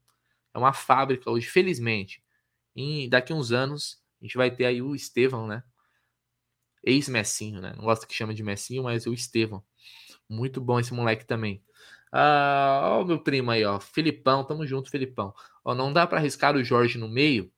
[0.53, 2.23] É uma fábrica hoje, felizmente.
[2.75, 5.63] E daqui uns anos a gente vai ter aí o Estevão, né?
[6.83, 7.73] Ex-Messinho, né?
[7.75, 9.63] Não gosto que chama de Messinho, mas o Estevão.
[10.29, 11.61] Muito bom esse moleque também.
[12.11, 13.79] Ah, ó, o meu primo aí, ó.
[13.79, 15.33] Filipão, tamo junto, Filipão.
[15.63, 17.51] Ó, não dá para arriscar o Jorge no meio.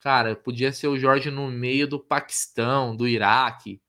[0.00, 3.82] Cara, podia ser o Jorge no meio do Paquistão, do Iraque.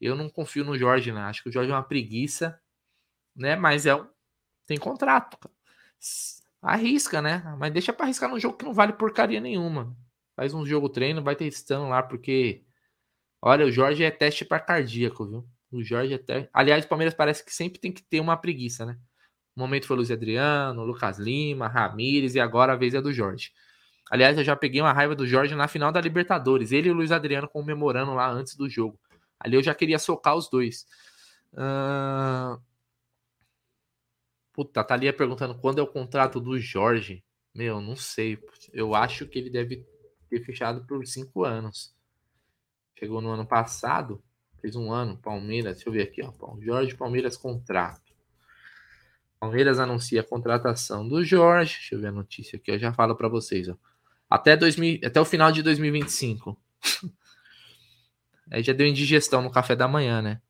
[0.00, 1.20] Eu não confio no Jorge, né?
[1.22, 2.58] Acho que o Jorge é uma preguiça,
[3.36, 3.56] né?
[3.56, 4.08] Mas é um...
[4.66, 5.38] tem contrato.
[6.62, 7.42] Arrisca, né?
[7.58, 9.96] Mas deixa para arriscar num jogo que não vale porcaria nenhuma.
[10.36, 12.64] Faz um jogo treino, vai testando lá, porque
[13.42, 15.48] olha, o Jorge é teste para cardíaco, viu?
[15.70, 16.48] O Jorge até.
[16.52, 18.98] Aliás, o Palmeiras parece que sempre tem que ter uma preguiça, né?
[19.56, 23.52] O momento foi Luiz Adriano, Lucas Lima, Ramires e agora a vez é do Jorge.
[24.10, 26.72] Aliás, eu já peguei uma raiva do Jorge na final da Libertadores.
[26.72, 28.98] Ele e o Luiz Adriano comemorando lá antes do jogo.
[29.38, 30.84] Ali eu já queria socar os dois.
[31.52, 32.60] Uh...
[34.52, 37.24] Puta, tá ali perguntando quando é o contrato do Jorge.
[37.54, 38.38] Meu, não sei.
[38.72, 39.86] Eu acho que ele deve
[40.28, 41.94] ter fechado por cinco anos.
[42.98, 44.22] Chegou no ano passado.
[44.60, 45.76] Fez um ano, Palmeiras.
[45.76, 46.32] Deixa eu ver aqui, ó.
[46.60, 48.09] Jorge Palmeiras contrato.
[49.40, 51.76] Palmeiras anuncia a contratação do Jorge.
[51.78, 53.76] Deixa eu ver a notícia aqui, eu já falo para vocês, ó.
[54.28, 56.56] Até, 2000, até o final de 2025.
[58.52, 60.40] Aí já deu indigestão no café da manhã, né?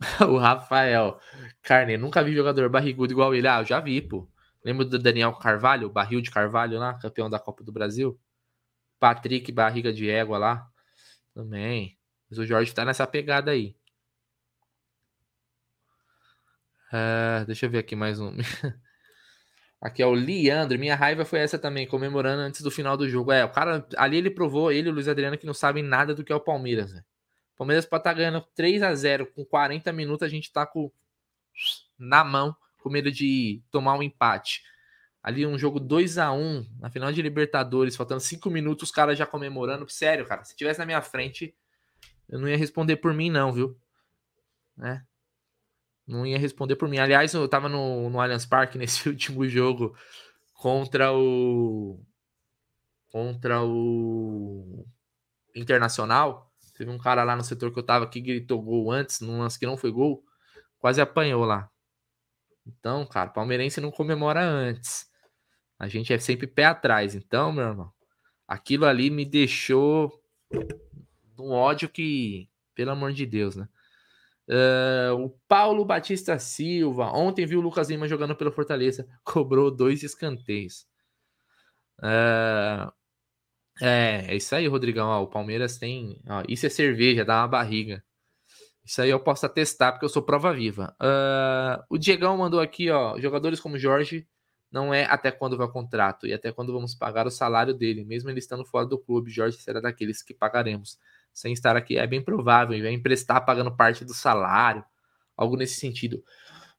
[0.28, 1.18] o Rafael
[1.62, 3.48] Carne, nunca vi jogador barrigudo igual ele.
[3.48, 4.28] Ah, eu já vi, pô.
[4.64, 8.18] Lembra do Daniel Carvalho, barril de Carvalho lá, campeão da Copa do Brasil?
[8.98, 10.66] Patrick Barriga de Égua lá.
[11.34, 11.98] Também.
[12.28, 13.76] Mas o Jorge tá nessa pegada aí.
[16.94, 18.36] Uh, deixa eu ver aqui mais um.
[19.82, 20.78] aqui é o Leandro.
[20.78, 23.32] Minha raiva foi essa também, comemorando antes do final do jogo.
[23.32, 26.14] É, o cara ali ele provou, ele e o Luiz Adriano, que não sabem nada
[26.14, 26.92] do que é o Palmeiras.
[26.92, 27.02] Né?
[27.54, 30.64] O Palmeiras pode estar tá ganhando 3 a 0 com 40 minutos, a gente tá
[30.64, 30.88] com
[31.98, 34.62] na mão, com medo de tomar um empate.
[35.20, 39.18] Ali um jogo 2 a 1 na final de Libertadores, faltando 5 minutos, os caras
[39.18, 39.88] já comemorando.
[39.88, 41.56] Sério, cara, se tivesse na minha frente,
[42.28, 43.76] eu não ia responder por mim, não, viu?
[44.76, 45.04] Né?
[46.06, 46.98] Não ia responder por mim.
[46.98, 49.96] Aliás, eu tava no, no Allianz Parque nesse último jogo
[50.54, 52.00] contra o.
[53.10, 54.86] Contra o
[55.54, 56.52] Internacional.
[56.76, 59.58] Teve um cara lá no setor que eu tava que gritou gol antes, num lance
[59.58, 60.24] que não foi gol.
[60.78, 61.70] Quase apanhou lá.
[62.66, 65.08] Então, cara, palmeirense não comemora antes.
[65.78, 67.14] A gente é sempre pé atrás.
[67.14, 67.92] Então, meu irmão,
[68.48, 70.12] aquilo ali me deixou
[71.38, 73.68] um ódio que, pelo amor de Deus, né?
[74.48, 77.10] Uh, o Paulo Batista Silva.
[77.12, 79.06] Ontem viu o Lucas Lima jogando pelo Fortaleza.
[79.24, 80.86] Cobrou dois escanteios.
[81.98, 82.92] Uh,
[83.80, 85.08] é, é isso aí, Rodrigão.
[85.08, 86.20] Ó, o Palmeiras tem.
[86.28, 88.04] Ó, isso é cerveja, dá uma barriga.
[88.84, 90.94] Isso aí eu posso atestar porque eu sou prova viva.
[91.00, 93.18] Uh, o Diegão mandou aqui, ó.
[93.18, 94.28] Jogadores como Jorge
[94.70, 98.04] não é até quando vai o contrato e até quando vamos pagar o salário dele.
[98.04, 100.98] Mesmo ele estando fora do clube, Jorge será daqueles que pagaremos
[101.34, 104.84] sem estar aqui, é bem provável, vai emprestar pagando parte do salário,
[105.36, 106.22] algo nesse sentido.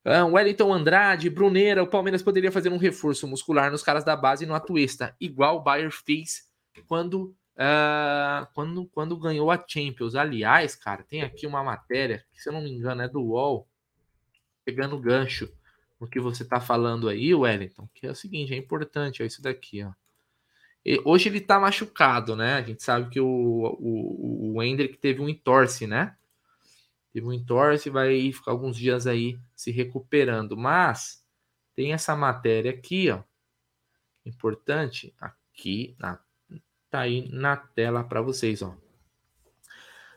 [0.05, 4.45] Uh, Wellington Andrade, Bruneira, o Palmeiras poderia fazer um reforço muscular nos caras da base
[4.45, 6.49] no Atuesta, igual o Bayern fez
[6.87, 10.15] quando, uh, quando, quando ganhou a Champions.
[10.15, 13.67] Aliás, cara, tem aqui uma matéria, que se eu não me engano é do UOL,
[14.63, 15.51] pegando gancho
[15.99, 19.41] no que você tá falando aí, Wellington, que é o seguinte, é importante, é isso
[19.41, 19.91] daqui, ó.
[21.03, 22.55] Hoje ele tá machucado, né?
[22.55, 26.15] A gente sabe que o, o, o Hendrick teve um entorse, né?
[27.11, 30.55] Teve um entorse vai ficar alguns dias aí se recuperando.
[30.55, 31.25] Mas
[31.75, 33.23] tem essa matéria aqui, ó.
[34.25, 35.15] Importante.
[35.19, 36.19] Aqui, na,
[36.89, 38.75] tá aí na tela para vocês, ó.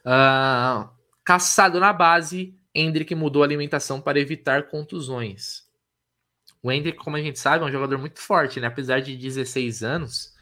[0.04, 0.90] Uh,
[1.24, 5.66] caçado na base, Hendrick mudou a alimentação para evitar contusões.
[6.62, 8.66] O Hendrick, como a gente sabe, é um jogador muito forte, né?
[8.66, 10.36] Apesar de 16 anos,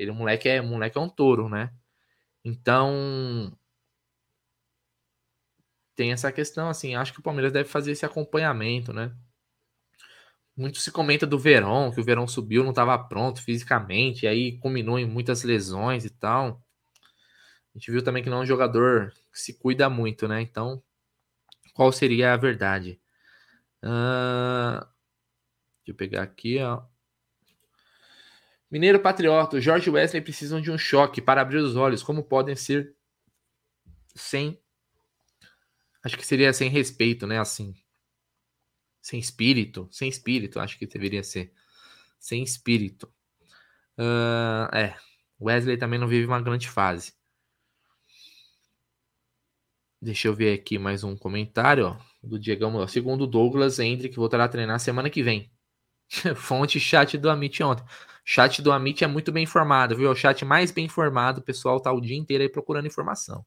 [0.00, 1.72] ele, moleque é, moleque é um touro, né?
[2.44, 3.52] Então,
[5.94, 9.14] tem essa questão, assim, acho que o Palmeiras deve fazer esse acompanhamento, né?
[10.56, 14.58] Muito se comenta do Verão, que o Verão subiu, não estava pronto fisicamente, e aí
[14.58, 16.62] culminou em muitas lesões e tal.
[17.74, 20.40] A gente viu também que não é um jogador que se cuida muito, né?
[20.40, 20.82] Então,
[21.74, 23.00] qual seria a verdade?
[23.84, 24.80] Uh...
[25.80, 26.82] Deixa eu pegar aqui, ó.
[28.70, 32.04] Mineiro Patriota, Jorge Wesley precisam de um choque para abrir os olhos.
[32.04, 32.94] Como podem ser
[34.14, 34.60] sem.
[36.04, 37.40] Acho que seria sem respeito, né?
[37.40, 37.74] Assim.
[39.02, 39.88] Sem espírito.
[39.90, 41.52] Sem espírito, acho que deveria ser.
[42.18, 43.12] Sem espírito.
[43.98, 44.96] Uh, é.
[45.40, 47.12] Wesley também não vive uma grande fase.
[50.00, 52.86] Deixa eu ver aqui mais um comentário ó, do Diegão.
[52.86, 55.50] Segundo Douglas, Hendrick voltará a treinar semana que vem.
[56.36, 57.84] Fonte chat do Amit ontem
[58.30, 60.06] chat do Amit é muito bem informado, viu?
[60.06, 63.44] É o chat mais bem informado, o pessoal tá o dia inteiro aí procurando informação.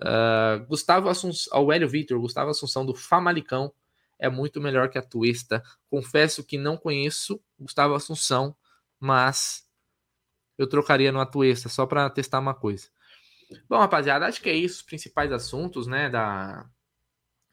[0.00, 3.72] Uh, Gustavo Assunção, o Hélio Vitor, Gustavo Assunção do Famalicão
[4.18, 5.62] é muito melhor que a Tuesta.
[5.88, 8.56] Confesso que não conheço Gustavo Assunção,
[8.98, 9.64] mas
[10.58, 12.88] eu trocaria no Atuesta só para testar uma coisa.
[13.68, 14.78] Bom, rapaziada, acho que é isso.
[14.78, 16.68] Os principais assuntos, né, da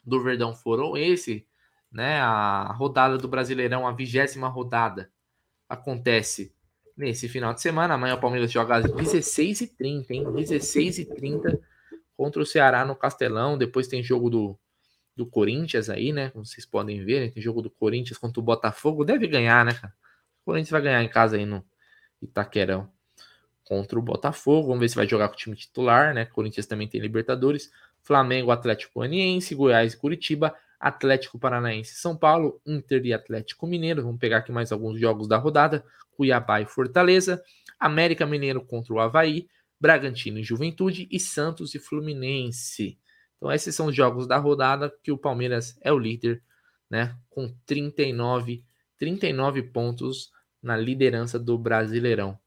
[0.02, 1.46] do Verdão foram esse,
[1.92, 5.08] né, a rodada do Brasileirão, a vigésima rodada
[5.68, 6.52] acontece
[6.96, 7.94] nesse final de semana.
[7.94, 10.24] Amanhã o Palmeiras joga às 16h30, hein?
[10.24, 11.60] 16h30
[12.16, 13.56] contra o Ceará no Castelão.
[13.56, 14.58] Depois tem jogo do,
[15.14, 16.30] do Corinthians aí, né?
[16.30, 17.30] Como vocês podem ver, né?
[17.30, 19.04] tem jogo do Corinthians contra o Botafogo.
[19.04, 19.94] Deve ganhar, né, cara?
[20.42, 21.64] O Corinthians vai ganhar em casa aí no
[22.20, 22.90] Itaquerão
[23.62, 24.68] contra o Botafogo.
[24.68, 26.24] Vamos ver se vai jogar com o time titular, né?
[26.24, 27.70] Corinthians também tem Libertadores.
[28.02, 30.54] Flamengo, Atlético Goianiense, Goiás e Curitiba.
[30.78, 34.02] Atlético Paranaense São Paulo, Inter e Atlético Mineiro.
[34.02, 37.42] Vamos pegar aqui mais alguns jogos da rodada: Cuiabá e Fortaleza,
[37.78, 39.48] América Mineiro contra o Havaí,
[39.80, 42.98] Bragantino e Juventude e Santos e Fluminense.
[43.36, 46.42] Então, esses são os jogos da rodada que o Palmeiras é o líder,
[46.90, 47.16] né?
[47.30, 48.64] Com 39,
[48.98, 50.30] 39 pontos
[50.62, 52.38] na liderança do Brasileirão.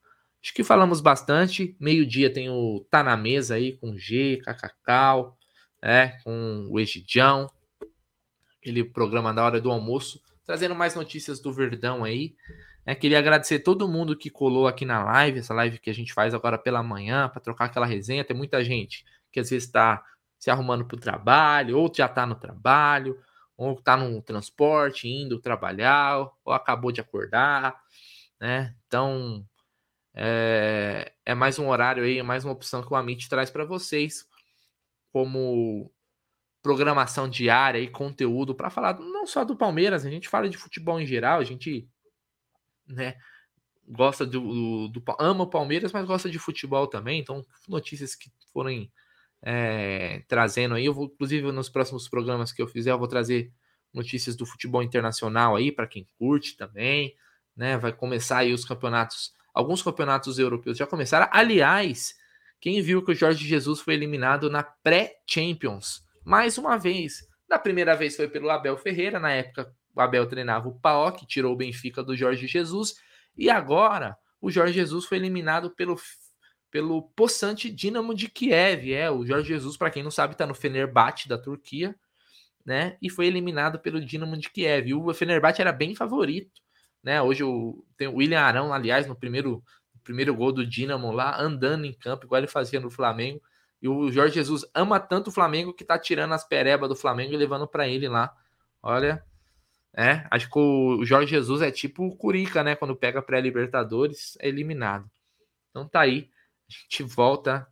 [0.44, 1.76] Acho que falamos bastante.
[1.80, 5.38] Meio-dia tem o Tá na Mesa aí com G, Cacacau,
[5.82, 7.48] é, com o Egidião
[8.62, 10.22] aquele programa da hora do almoço.
[10.46, 12.36] trazendo mais notícias do Verdão aí.
[12.86, 16.14] É, queria agradecer todo mundo que colou aqui na live, essa live que a gente
[16.14, 18.24] faz agora pela manhã, para trocar aquela resenha.
[18.26, 20.04] Tem muita gente que às vezes está
[20.38, 23.18] se arrumando para o trabalho, ou já está no trabalho,
[23.56, 27.80] ou está no transporte, indo trabalhar, ou acabou de acordar,
[28.40, 28.76] né?
[28.88, 29.46] Então,
[30.14, 33.64] é, é mais um horário aí, é mais uma opção que o Amit traz para
[33.64, 34.28] vocês,
[35.14, 35.92] como
[36.62, 41.00] programação diária e conteúdo para falar não só do Palmeiras, a gente fala de futebol
[41.00, 41.88] em geral, a gente
[42.88, 43.16] né,
[43.88, 48.32] gosta do, do, do ama o Palmeiras, mas gosta de futebol também, então notícias que
[48.54, 48.92] forem
[49.42, 50.86] é, trazendo aí.
[50.86, 53.52] Eu vou, inclusive, nos próximos programas que eu fizer, eu vou trazer
[53.94, 57.16] notícias do futebol internacional aí para quem curte também,
[57.56, 57.78] né?
[57.78, 61.28] Vai começar aí os campeonatos, alguns campeonatos europeus já começaram.
[61.32, 62.16] Aliás,
[62.60, 67.28] quem viu que o Jorge Jesus foi eliminado na pré-Champions, mais uma vez.
[67.48, 71.54] Da primeira vez foi pelo Abel Ferreira, na época o Abel treinava o PAOK, tirou
[71.54, 72.96] o Benfica do Jorge Jesus,
[73.38, 75.98] e agora o Jorge Jesus foi eliminado pelo
[76.72, 78.94] pelo possante Dinamo de Kiev.
[78.94, 81.94] É, o Jorge Jesus, para quem não sabe, está no Fenerbahçe da Turquia,
[82.66, 82.98] né?
[83.02, 84.88] E foi eliminado pelo Dinamo de Kiev.
[84.88, 86.62] E o Fenerbahçe era bem favorito,
[87.04, 87.22] né?
[87.22, 89.62] Hoje o, tem o William Arão, aliás, no primeiro,
[90.02, 93.42] primeiro gol do Dinamo lá, andando em campo, igual ele fazia no Flamengo.
[93.82, 97.34] E o Jorge Jesus ama tanto o Flamengo que tá tirando as perebas do Flamengo
[97.34, 98.36] e levando para ele lá.
[98.82, 99.26] Olha,
[99.94, 102.76] é, acho que o Jorge Jesus é tipo o Curica, né?
[102.76, 105.10] Quando pega pré-Libertadores, é eliminado.
[105.70, 106.30] Então tá aí.
[106.70, 107.68] A gente volta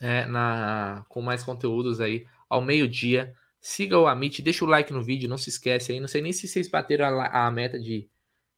[0.00, 3.34] é, na, com mais conteúdos aí ao meio-dia.
[3.60, 6.00] Siga o Amit, deixa o like no vídeo, não se esquece aí.
[6.00, 8.08] Não sei nem se vocês bateram a, a meta de.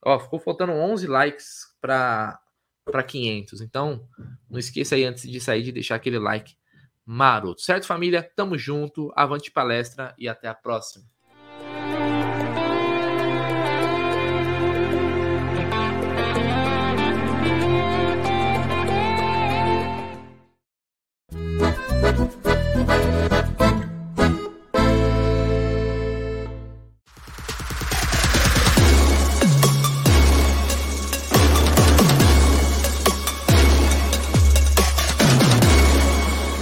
[0.04, 1.64] Ó, ficou faltando 11 likes
[2.87, 3.61] para 500.
[3.61, 4.09] Então,
[4.49, 6.55] não esqueça aí antes de sair de deixar aquele like
[7.05, 7.61] maroto.
[7.61, 8.22] Certo, família?
[8.37, 11.05] Tamo junto, avante palestra e até a próxima.